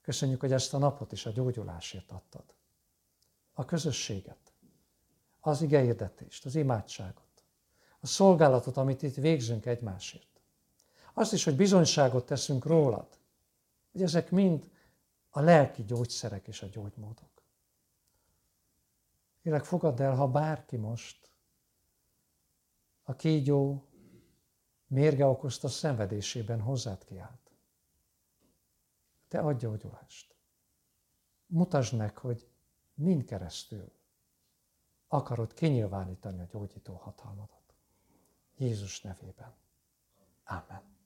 Köszönjük, 0.02 0.40
hogy 0.40 0.52
ezt 0.52 0.74
a 0.74 0.78
napot 0.78 1.12
is 1.12 1.26
a 1.26 1.32
gyógyulásért 1.32 2.12
adtad. 2.12 2.44
A 3.54 3.66
közösséget, 3.66 4.54
az 5.40 5.62
igehirdetést, 5.62 6.46
az 6.46 6.56
imádságot, 6.56 7.44
a 8.00 8.08
szolgálatot, 8.08 8.78
amit 8.78 9.02
itt 9.02 9.16
végzünk 9.16 9.66
egymásért. 9.66 10.42
Azt 11.14 11.34
is, 11.34 11.44
hogy 11.44 11.56
bizonyságot 11.56 12.26
teszünk 12.26 12.66
rólad, 12.66 13.20
hogy 13.92 14.02
ezek 14.02 14.32
mind 14.32 14.70
a 15.30 15.40
lelki 15.40 15.84
gyógyszerek 15.84 16.48
és 16.48 16.62
a 16.62 16.68
gyógymódok. 16.68 17.44
Kérlek, 19.42 19.64
fogadd 19.64 20.02
el, 20.02 20.16
ha 20.16 20.28
bárki 20.28 20.76
most 20.76 21.27
a 23.10 23.16
kígyó 23.16 23.88
mérge 24.88 25.26
okozta 25.26 25.68
szenvedésében 25.68 26.62
hozzád 26.62 27.04
kiált. 27.04 27.52
Te 29.28 29.40
adj 29.40 29.66
gyógyulást. 29.66 30.36
Mutasd 31.46 31.96
meg, 31.96 32.18
hogy 32.18 32.50
mind 32.94 33.24
keresztül 33.24 33.92
akarod 35.08 35.54
kinyilvánítani 35.54 36.40
a 36.40 36.48
gyógyító 36.52 36.96
hatalmadat. 36.96 37.76
Jézus 38.56 39.02
nevében. 39.02 39.56
Amen. 40.44 40.97